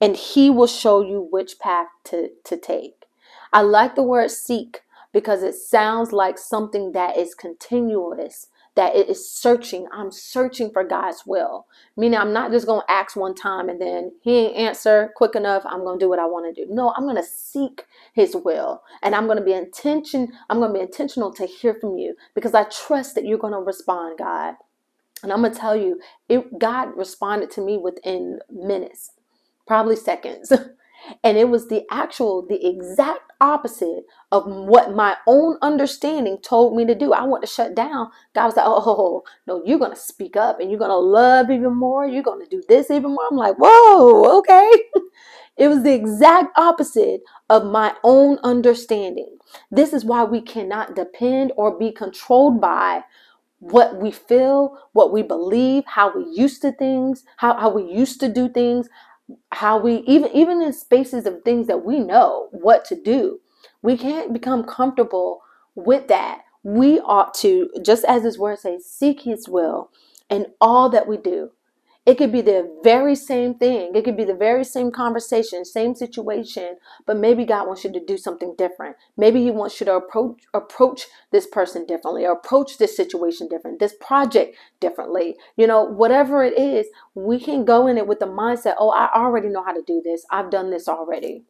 and 0.00 0.16
he 0.16 0.50
will 0.50 0.66
show 0.66 1.00
you 1.00 1.28
which 1.30 1.60
path 1.60 1.86
to, 2.04 2.30
to 2.44 2.56
take. 2.56 3.06
I 3.52 3.62
like 3.62 3.94
the 3.94 4.02
word 4.02 4.32
seek 4.32 4.82
because 5.12 5.44
it 5.44 5.54
sounds 5.54 6.12
like 6.12 6.38
something 6.38 6.92
that 6.92 7.16
is 7.16 7.34
continuous, 7.36 8.48
that 8.76 8.96
it 8.96 9.08
is 9.08 9.30
searching. 9.30 9.86
I'm 9.92 10.10
searching 10.10 10.70
for 10.70 10.84
God's 10.84 11.24
will. 11.26 11.66
Meaning, 11.96 12.18
I'm 12.18 12.32
not 12.32 12.52
just 12.52 12.66
to 12.80 12.92
ask 12.92 13.16
one 13.16 13.34
time 13.34 13.68
and 13.68 13.80
then 13.80 14.12
he 14.22 14.38
ain't 14.38 14.56
answer 14.56 15.12
quick 15.16 15.34
enough. 15.36 15.62
I'm 15.66 15.84
to 15.98 16.04
do 16.04 16.08
what 16.08 16.18
I 16.18 16.26
want 16.26 16.54
to 16.54 16.64
do. 16.64 16.72
No, 16.72 16.94
I'm 16.96 17.04
to 17.16 17.22
seek 17.24 17.84
his 18.14 18.36
will 18.36 18.82
and 19.02 19.14
I'm 19.14 19.26
to 19.38 19.44
be 19.44 19.52
intention. 19.52 20.32
I'm 20.50 20.60
to 20.72 20.78
be 20.78 20.84
intentional 20.84 21.32
to 21.34 21.46
hear 21.46 21.74
from 21.74 21.98
you 21.98 22.16
because 22.34 22.54
I 22.54 22.64
trust 22.64 23.14
that 23.16 23.26
you're 23.26 23.38
to 23.52 23.58
respond, 23.60 24.18
God. 24.18 24.54
And 25.22 25.32
I'm 25.32 25.42
to 25.54 25.60
tell 25.60 25.76
you, 25.76 26.00
it, 26.28 26.58
God 26.58 26.96
responded 26.96 27.50
to 27.52 27.60
me 27.60 27.78
within 27.78 28.40
minutes 28.50 29.12
probably 29.66 29.96
seconds. 29.96 30.52
And 31.24 31.36
it 31.36 31.48
was 31.48 31.68
the 31.68 31.82
actual, 31.90 32.46
the 32.46 32.64
exact 32.66 33.31
opposite 33.42 34.04
of 34.30 34.44
what 34.46 34.94
my 34.94 35.16
own 35.26 35.58
understanding 35.62 36.38
told 36.42 36.76
me 36.76 36.86
to 36.86 36.94
do. 36.94 37.12
I 37.12 37.24
want 37.24 37.42
to 37.42 37.48
shut 37.48 37.74
down. 37.74 38.10
God 38.34 38.46
was 38.46 38.56
like, 38.56 38.66
oh, 38.66 39.24
no, 39.46 39.62
you're 39.66 39.80
going 39.80 39.92
to 39.92 39.96
speak 40.00 40.36
up 40.36 40.60
and 40.60 40.70
you're 40.70 40.78
going 40.78 40.90
to 40.90 40.96
love 40.96 41.50
even 41.50 41.74
more. 41.76 42.06
You're 42.06 42.22
going 42.22 42.40
to 42.42 42.48
do 42.48 42.62
this 42.68 42.90
even 42.90 43.10
more. 43.10 43.26
I'm 43.30 43.36
like, 43.36 43.56
whoa, 43.58 44.38
okay. 44.38 44.70
it 45.58 45.68
was 45.68 45.82
the 45.82 45.92
exact 45.92 46.56
opposite 46.56 47.20
of 47.50 47.66
my 47.66 47.94
own 48.04 48.38
understanding. 48.44 49.36
This 49.70 49.92
is 49.92 50.04
why 50.04 50.24
we 50.24 50.40
cannot 50.40 50.96
depend 50.96 51.52
or 51.56 51.76
be 51.78 51.92
controlled 51.92 52.60
by 52.60 53.02
what 53.58 54.00
we 54.00 54.10
feel, 54.10 54.76
what 54.92 55.12
we 55.12 55.22
believe, 55.22 55.84
how 55.86 56.16
we 56.16 56.24
used 56.32 56.62
to 56.62 56.72
things, 56.72 57.24
how, 57.36 57.56
how 57.58 57.70
we 57.70 57.84
used 57.84 58.20
to 58.20 58.28
do 58.28 58.48
things, 58.48 58.88
how 59.52 59.78
we 59.78 59.96
even 60.06 60.30
even 60.32 60.62
in 60.62 60.72
spaces 60.72 61.26
of 61.26 61.42
things 61.44 61.66
that 61.66 61.84
we 61.84 62.00
know 62.00 62.48
what 62.52 62.84
to 62.86 63.00
do 63.00 63.40
we 63.82 63.96
can't 63.96 64.32
become 64.32 64.64
comfortable 64.64 65.42
with 65.74 66.08
that. 66.08 66.42
We 66.62 67.00
ought 67.00 67.34
to 67.34 67.70
just 67.82 68.04
as 68.04 68.22
his 68.24 68.38
word 68.38 68.58
says 68.58 68.86
seek 68.86 69.22
his 69.22 69.48
will 69.48 69.90
in 70.30 70.46
all 70.60 70.88
that 70.90 71.08
we 71.08 71.16
do 71.16 71.50
it 72.04 72.18
could 72.18 72.32
be 72.32 72.40
the 72.40 72.68
very 72.82 73.14
same 73.14 73.54
thing. 73.54 73.92
It 73.94 74.04
could 74.04 74.16
be 74.16 74.24
the 74.24 74.34
very 74.34 74.64
same 74.64 74.90
conversation, 74.90 75.64
same 75.64 75.94
situation, 75.94 76.76
but 77.06 77.16
maybe 77.16 77.44
God 77.44 77.68
wants 77.68 77.84
you 77.84 77.92
to 77.92 78.04
do 78.04 78.16
something 78.18 78.54
different. 78.58 78.96
Maybe 79.16 79.42
He 79.42 79.52
wants 79.52 79.78
you 79.78 79.86
to 79.86 79.94
approach 79.94 80.42
approach 80.52 81.06
this 81.30 81.46
person 81.46 81.86
differently, 81.86 82.26
or 82.26 82.32
approach 82.32 82.78
this 82.78 82.96
situation 82.96 83.46
different, 83.46 83.78
this 83.78 83.94
project 84.00 84.56
differently. 84.80 85.36
You 85.56 85.68
know, 85.68 85.84
whatever 85.84 86.42
it 86.42 86.58
is, 86.58 86.86
we 87.14 87.38
can 87.38 87.64
go 87.64 87.86
in 87.86 87.96
it 87.96 88.08
with 88.08 88.18
the 88.18 88.26
mindset, 88.26 88.74
oh, 88.78 88.90
I 88.90 89.08
already 89.14 89.48
know 89.48 89.62
how 89.62 89.72
to 89.72 89.82
do 89.86 90.02
this. 90.04 90.26
I've 90.30 90.50
done 90.50 90.70
this 90.70 90.88
already. 90.88 91.44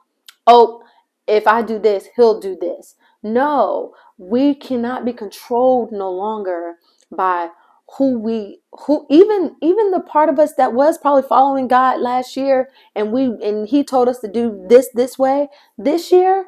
Oh, 0.47 0.83
if 1.27 1.47
I 1.47 1.63
do 1.63 1.79
this, 1.79 2.09
he'll 2.17 2.41
do 2.41 2.57
this. 2.61 2.97
No, 3.23 3.95
we 4.19 4.55
cannot 4.55 5.05
be 5.05 5.13
controlled 5.13 5.93
no 5.93 6.11
longer 6.11 6.75
by 7.11 7.51
who 7.99 8.19
we 8.19 8.61
who 8.87 9.07
even 9.11 9.55
even 9.61 9.91
the 9.91 10.01
part 10.01 10.29
of 10.29 10.39
us 10.39 10.55
that 10.55 10.73
was 10.73 10.99
probably 10.99 11.23
following 11.23 11.69
God 11.69 12.01
last 12.01 12.37
year 12.37 12.71
and 12.95 13.13
we 13.13 13.25
and 13.43 13.69
he 13.69 13.85
told 13.85 14.09
us 14.09 14.19
to 14.21 14.29
do 14.29 14.65
this 14.69 14.89
this 14.95 15.19
way 15.19 15.49
this 15.77 16.11
year 16.11 16.47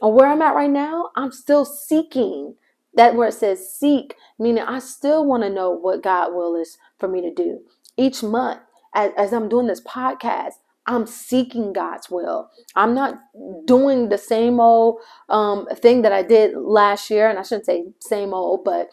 or 0.00 0.12
where 0.12 0.28
I'm 0.28 0.42
at 0.42 0.54
right 0.54 0.70
now 0.70 1.10
I'm 1.16 1.32
still 1.32 1.64
seeking 1.64 2.54
that 2.94 3.14
where 3.14 3.28
it 3.28 3.34
says 3.34 3.72
seek 3.72 4.14
meaning 4.38 4.62
I 4.62 4.78
still 4.78 5.26
want 5.26 5.42
to 5.42 5.50
know 5.50 5.70
what 5.70 6.02
God 6.02 6.34
will 6.34 6.56
is 6.56 6.78
for 6.98 7.08
me 7.08 7.20
to 7.20 7.32
do 7.32 7.60
each 7.96 8.22
month 8.22 8.60
as, 8.94 9.12
as 9.18 9.32
I'm 9.32 9.48
doing 9.48 9.66
this 9.66 9.82
podcast 9.82 10.54
I'm 10.88 11.06
seeking 11.06 11.72
God's 11.72 12.10
will. 12.10 12.48
I'm 12.76 12.94
not 12.94 13.18
doing 13.66 14.08
the 14.08 14.18
same 14.18 14.60
old 14.60 15.00
um, 15.28 15.66
thing 15.74 16.02
that 16.02 16.12
I 16.12 16.22
did 16.22 16.56
last 16.56 17.10
year, 17.10 17.28
and 17.28 17.40
I 17.40 17.42
shouldn't 17.42 17.66
say 17.66 17.86
same 18.00 18.32
old, 18.32 18.64
but 18.64 18.90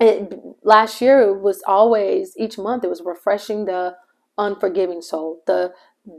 it, 0.00 0.32
last 0.62 1.00
year 1.00 1.20
it 1.22 1.40
was 1.40 1.62
always 1.66 2.34
each 2.36 2.58
month 2.58 2.84
it 2.84 2.90
was 2.90 3.02
refreshing 3.04 3.66
the 3.66 3.94
unforgiving 4.38 5.02
soul 5.02 5.42
the 5.46 5.72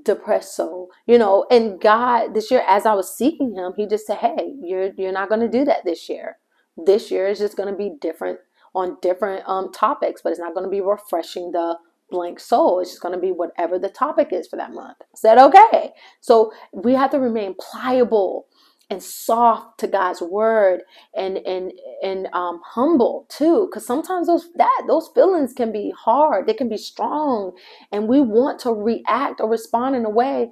depressed 0.05 0.55
soul 0.55 0.89
you 1.07 1.17
know? 1.17 1.45
And 1.51 1.81
god 1.81 2.33
this 2.35 2.51
year 2.51 2.63
as 2.67 2.85
i 2.85 2.93
was 2.93 3.15
seeking 3.15 3.55
him 3.55 3.73
he 3.75 3.87
just 3.87 4.05
said 4.07 4.17
hey 4.17 4.53
you're 4.61 4.91
you're 4.97 5.11
not 5.11 5.29
going 5.29 5.41
to 5.41 5.49
do 5.49 5.65
that 5.65 5.85
this 5.85 6.07
year. 6.09 6.37
This 6.77 7.11
year 7.11 7.27
is 7.27 7.39
just 7.39 7.57
going 7.57 7.69
to 7.69 7.75
be 7.77 7.91
different 7.99 8.39
on 8.75 8.97
different 9.01 9.43
um 9.47 9.71
topics 9.71 10.21
but 10.23 10.29
it's 10.31 10.39
not 10.39 10.53
going 10.53 10.65
to 10.65 10.69
be 10.69 10.81
refreshing 10.81 11.51
the 11.51 11.77
blank 12.11 12.39
soul. 12.39 12.79
It's 12.79 12.91
just 12.91 13.01
going 13.01 13.15
to 13.15 13.19
be 13.19 13.31
whatever 13.31 13.79
the 13.79 13.89
topic 13.89 14.29
is 14.31 14.47
for 14.47 14.57
that 14.57 14.73
month. 14.73 14.97
I 15.01 15.05
said 15.15 15.37
okay? 15.39 15.91
So 16.21 16.53
we 16.73 16.93
have 16.93 17.11
to 17.11 17.19
remain 17.19 17.55
pliable 17.59 18.47
and 18.91 19.03
soft 19.03 19.79
to 19.79 19.87
God's 19.87 20.21
word 20.21 20.81
and 21.15 21.37
and 21.39 21.73
and 22.03 22.29
um, 22.33 22.61
humble 22.65 23.27
too 23.29 23.67
because 23.67 23.87
sometimes 23.87 24.27
those 24.27 24.49
that 24.57 24.83
those 24.87 25.09
feelings 25.15 25.53
can 25.53 25.73
be 25.73 25.93
hard 25.97 26.47
they 26.47 26.55
can 26.55 26.69
be 26.69 26.77
strong 26.77 27.53
and 27.91 28.09
we 28.09 28.21
want 28.21 28.59
to 28.61 28.71
react 28.71 29.41
or 29.41 29.49
respond 29.49 29.95
in 29.95 30.05
a 30.05 30.11
way 30.11 30.51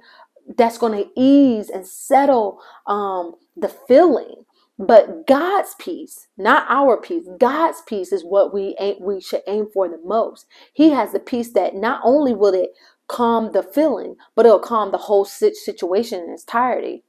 that's 0.58 0.78
going 0.78 0.94
to 0.94 1.10
ease 1.16 1.70
and 1.70 1.86
settle 1.86 2.60
um, 2.88 3.34
the 3.56 3.70
feeling 3.70 4.46
but 4.78 5.26
God's 5.26 5.76
peace, 5.78 6.28
not 6.38 6.66
our 6.70 7.00
peace, 7.00 7.28
God's 7.38 7.82
peace 7.86 8.12
is 8.12 8.24
what 8.24 8.54
we 8.54 8.76
aim, 8.80 8.96
we 9.02 9.20
should 9.20 9.42
aim 9.48 9.68
for 9.72 9.88
the 9.88 10.00
most. 10.04 10.46
He 10.74 10.90
has 10.90 11.12
the 11.12 11.20
peace 11.20 11.52
that 11.52 11.74
not 11.76 12.02
only 12.04 12.34
will 12.34 12.54
it 12.54 12.72
calm 13.08 13.52
the 13.52 13.62
feeling, 13.62 14.16
but 14.36 14.46
it'll 14.46 14.60
calm 14.60 14.92
the 14.92 14.98
whole 14.98 15.26
situation 15.26 16.24
in 16.24 16.30
its 16.32 16.44
entirety. 16.44 17.04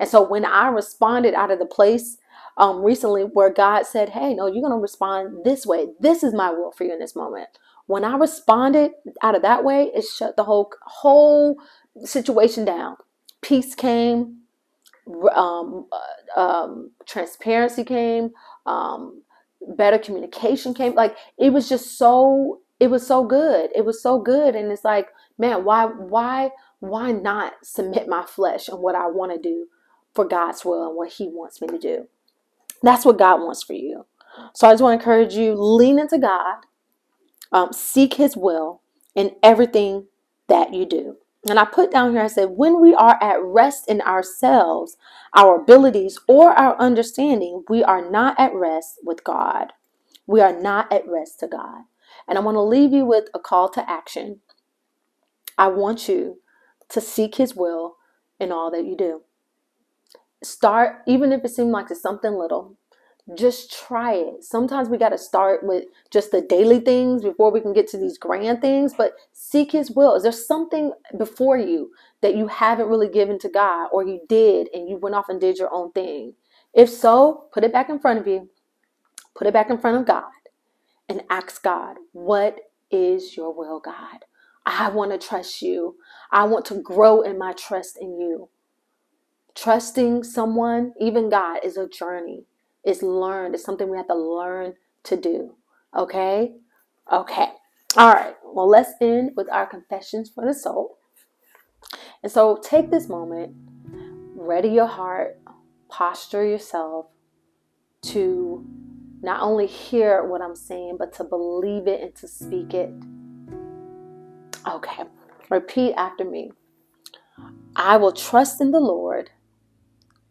And 0.00 0.08
so 0.08 0.22
when 0.22 0.44
I 0.44 0.68
responded 0.68 1.34
out 1.34 1.50
of 1.50 1.58
the 1.58 1.66
place 1.66 2.18
um, 2.58 2.82
recently 2.82 3.22
where 3.22 3.50
God 3.50 3.86
said, 3.86 4.10
Hey, 4.10 4.34
no, 4.34 4.46
you're 4.46 4.62
going 4.62 4.72
to 4.72 4.82
respond 4.82 5.44
this 5.44 5.64
way. 5.64 5.88
This 6.00 6.22
is 6.22 6.34
my 6.34 6.50
will 6.50 6.72
for 6.72 6.84
you 6.84 6.92
in 6.92 6.98
this 6.98 7.16
moment. 7.16 7.48
When 7.86 8.04
I 8.04 8.16
responded 8.16 8.92
out 9.22 9.34
of 9.34 9.42
that 9.42 9.64
way, 9.64 9.90
it 9.94 10.04
shut 10.04 10.36
the 10.36 10.44
whole 10.44 10.70
whole 10.82 11.56
situation 12.04 12.64
down. 12.64 12.96
Peace 13.40 13.74
came, 13.74 14.40
um, 15.34 15.86
uh, 16.36 16.40
um, 16.40 16.90
transparency 17.06 17.84
came, 17.84 18.30
um, 18.66 19.22
better 19.76 19.98
communication 19.98 20.74
came. 20.74 20.94
Like 20.94 21.16
it 21.38 21.50
was 21.50 21.68
just 21.68 21.96
so 21.96 22.60
it 22.78 22.90
was 22.90 23.06
so 23.06 23.24
good. 23.24 23.70
It 23.74 23.84
was 23.86 24.02
so 24.02 24.20
good, 24.20 24.54
and 24.54 24.70
it's 24.70 24.84
like, 24.84 25.08
man, 25.38 25.64
why 25.64 25.86
why 25.86 26.50
why 26.80 27.12
not 27.12 27.54
submit 27.62 28.06
my 28.06 28.22
flesh 28.22 28.68
and 28.68 28.80
what 28.80 28.96
I 28.96 29.06
want 29.06 29.32
to 29.32 29.38
do 29.40 29.66
for 30.14 30.26
God's 30.26 30.64
will 30.64 30.86
and 30.88 30.96
what 30.96 31.12
He 31.14 31.28
wants 31.28 31.60
me 31.60 31.68
to 31.68 31.78
do. 31.78 32.08
That's 32.82 33.04
what 33.04 33.18
God 33.18 33.40
wants 33.40 33.62
for 33.62 33.74
you. 33.74 34.06
So 34.54 34.68
I 34.68 34.72
just 34.72 34.82
want 34.82 35.00
to 35.00 35.02
encourage 35.02 35.34
you 35.34 35.54
lean 35.54 35.98
into 35.98 36.18
God, 36.18 36.56
um, 37.52 37.72
seek 37.72 38.14
His 38.14 38.36
will 38.36 38.82
in 39.14 39.36
everything 39.42 40.06
that 40.48 40.74
you 40.74 40.86
do. 40.86 41.16
And 41.48 41.58
I 41.58 41.64
put 41.64 41.90
down 41.90 42.12
here, 42.12 42.22
I 42.22 42.28
said, 42.28 42.50
when 42.50 42.80
we 42.80 42.94
are 42.94 43.18
at 43.22 43.42
rest 43.42 43.88
in 43.88 44.00
ourselves, 44.02 44.96
our 45.34 45.60
abilities, 45.60 46.18
or 46.28 46.52
our 46.52 46.78
understanding, 46.78 47.64
we 47.68 47.82
are 47.82 48.08
not 48.08 48.38
at 48.38 48.54
rest 48.54 49.00
with 49.04 49.24
God. 49.24 49.72
We 50.26 50.40
are 50.40 50.58
not 50.58 50.92
at 50.92 51.08
rest 51.08 51.40
to 51.40 51.48
God. 51.48 51.84
And 52.28 52.36
I 52.38 52.42
want 52.42 52.56
to 52.56 52.62
leave 52.62 52.92
you 52.92 53.04
with 53.06 53.26
a 53.34 53.38
call 53.38 53.68
to 53.70 53.90
action. 53.90 54.40
I 55.56 55.68
want 55.68 56.08
you 56.08 56.40
to 56.90 57.00
seek 57.00 57.36
His 57.36 57.54
will 57.54 57.96
in 58.38 58.52
all 58.52 58.70
that 58.70 58.84
you 58.84 58.96
do. 58.96 59.22
Start, 60.42 61.02
even 61.06 61.32
if 61.32 61.44
it 61.44 61.50
seems 61.50 61.70
like 61.70 61.90
it's 61.90 62.02
something 62.02 62.34
little, 62.34 62.76
just 63.36 63.72
try 63.72 64.14
it. 64.14 64.44
Sometimes 64.44 64.88
we 64.88 64.98
got 64.98 65.10
to 65.10 65.18
start 65.18 65.64
with 65.64 65.84
just 66.10 66.30
the 66.32 66.40
daily 66.40 66.80
things 66.80 67.22
before 67.22 67.50
we 67.52 67.60
can 67.60 67.72
get 67.72 67.88
to 67.88 67.98
these 67.98 68.18
grand 68.18 68.60
things, 68.60 68.94
but 68.94 69.14
seek 69.32 69.72
His 69.72 69.90
will. 69.90 70.14
Is 70.14 70.22
there 70.22 70.32
something 70.32 70.92
before 71.18 71.58
you 71.58 71.90
that 72.22 72.36
you 72.36 72.46
haven't 72.48 72.88
really 72.88 73.08
given 73.08 73.38
to 73.40 73.48
God 73.48 73.88
or 73.92 74.04
you 74.04 74.20
did 74.28 74.68
and 74.74 74.88
you 74.88 74.96
went 74.96 75.14
off 75.16 75.28
and 75.28 75.40
did 75.40 75.58
your 75.58 75.72
own 75.72 75.92
thing? 75.92 76.34
If 76.74 76.88
so, 76.90 77.48
put 77.52 77.64
it 77.64 77.72
back 77.72 77.90
in 77.90 77.98
front 77.98 78.20
of 78.20 78.26
you, 78.26 78.48
put 79.36 79.46
it 79.46 79.54
back 79.54 79.70
in 79.70 79.78
front 79.78 79.98
of 79.98 80.06
God, 80.06 80.24
and 81.08 81.22
ask 81.30 81.62
God, 81.62 81.96
What 82.12 82.60
is 82.90 83.36
your 83.36 83.54
will, 83.54 83.80
God? 83.80 84.24
I 84.66 84.90
want 84.90 85.12
to 85.12 85.18
trust 85.28 85.62
you. 85.62 85.96
I 86.30 86.44
want 86.44 86.66
to 86.66 86.82
grow 86.82 87.22
in 87.22 87.38
my 87.38 87.52
trust 87.54 87.98
in 88.00 88.20
you. 88.20 88.50
Trusting 89.60 90.22
someone, 90.22 90.92
even 91.00 91.30
God, 91.30 91.60
is 91.64 91.76
a 91.76 91.88
journey. 91.88 92.44
It's 92.84 93.02
learned. 93.02 93.56
It's 93.56 93.64
something 93.64 93.90
we 93.90 93.96
have 93.96 94.06
to 94.06 94.14
learn 94.14 94.74
to 95.02 95.16
do. 95.16 95.56
Okay? 95.96 96.52
Okay. 97.12 97.48
All 97.96 98.12
right. 98.12 98.36
Well, 98.44 98.68
let's 98.68 98.92
end 99.00 99.32
with 99.34 99.50
our 99.50 99.66
confessions 99.66 100.30
for 100.32 100.44
the 100.44 100.54
soul. 100.54 100.98
And 102.22 102.30
so 102.30 102.60
take 102.62 102.92
this 102.92 103.08
moment, 103.08 103.56
ready 104.36 104.68
your 104.68 104.86
heart, 104.86 105.40
posture 105.88 106.44
yourself 106.44 107.06
to 108.02 108.64
not 109.22 109.42
only 109.42 109.66
hear 109.66 110.22
what 110.24 110.40
I'm 110.40 110.54
saying, 110.54 110.98
but 111.00 111.12
to 111.14 111.24
believe 111.24 111.88
it 111.88 112.00
and 112.00 112.14
to 112.14 112.28
speak 112.28 112.74
it. 112.74 112.90
Okay. 114.68 115.02
Repeat 115.50 115.94
after 115.94 116.24
me. 116.24 116.52
I 117.74 117.96
will 117.96 118.12
trust 118.12 118.60
in 118.60 118.70
the 118.70 118.80
Lord 118.80 119.30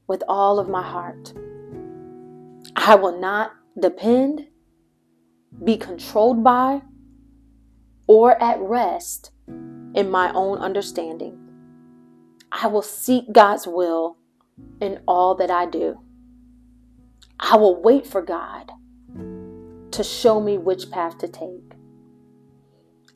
with 0.08 0.24
all 0.28 0.60
of 0.60 0.70
my 0.70 0.82
heart. 0.82 1.34
I 2.76 2.96
will 2.96 3.20
not 3.20 3.52
depend, 3.80 4.48
be 5.64 5.78
controlled 5.78 6.44
by, 6.44 6.82
or 8.08 8.42
at 8.42 8.60
rest 8.60 9.32
in 9.48 10.10
my 10.10 10.32
own 10.34 10.58
understanding. 10.60 11.38
I 12.52 12.68
will 12.68 12.82
seek 12.82 13.32
God's 13.32 13.68
will 13.68 14.18
in 14.80 15.02
all 15.08 15.36
that 15.36 15.52
I 15.52 15.66
do. 15.66 16.00
I 17.40 17.58
will 17.58 17.82
wait 17.82 18.08
for 18.08 18.22
God 18.22 18.72
to 19.92 20.04
show 20.04 20.40
me 20.40 20.58
which 20.58 20.90
path 20.90 21.18
to 21.20 21.28
take. 21.28 21.74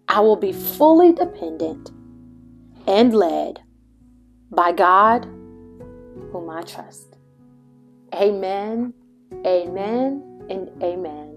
I 0.07 0.19
will 0.19 0.35
be 0.35 0.51
fully 0.51 1.13
dependent 1.13 1.91
and 2.87 3.13
led 3.13 3.61
by 4.51 4.73
God, 4.73 5.27
whom 6.31 6.49
I 6.49 6.61
trust. 6.61 7.17
Amen, 8.13 8.93
amen, 9.45 10.45
and 10.49 10.69
amen. 10.83 11.30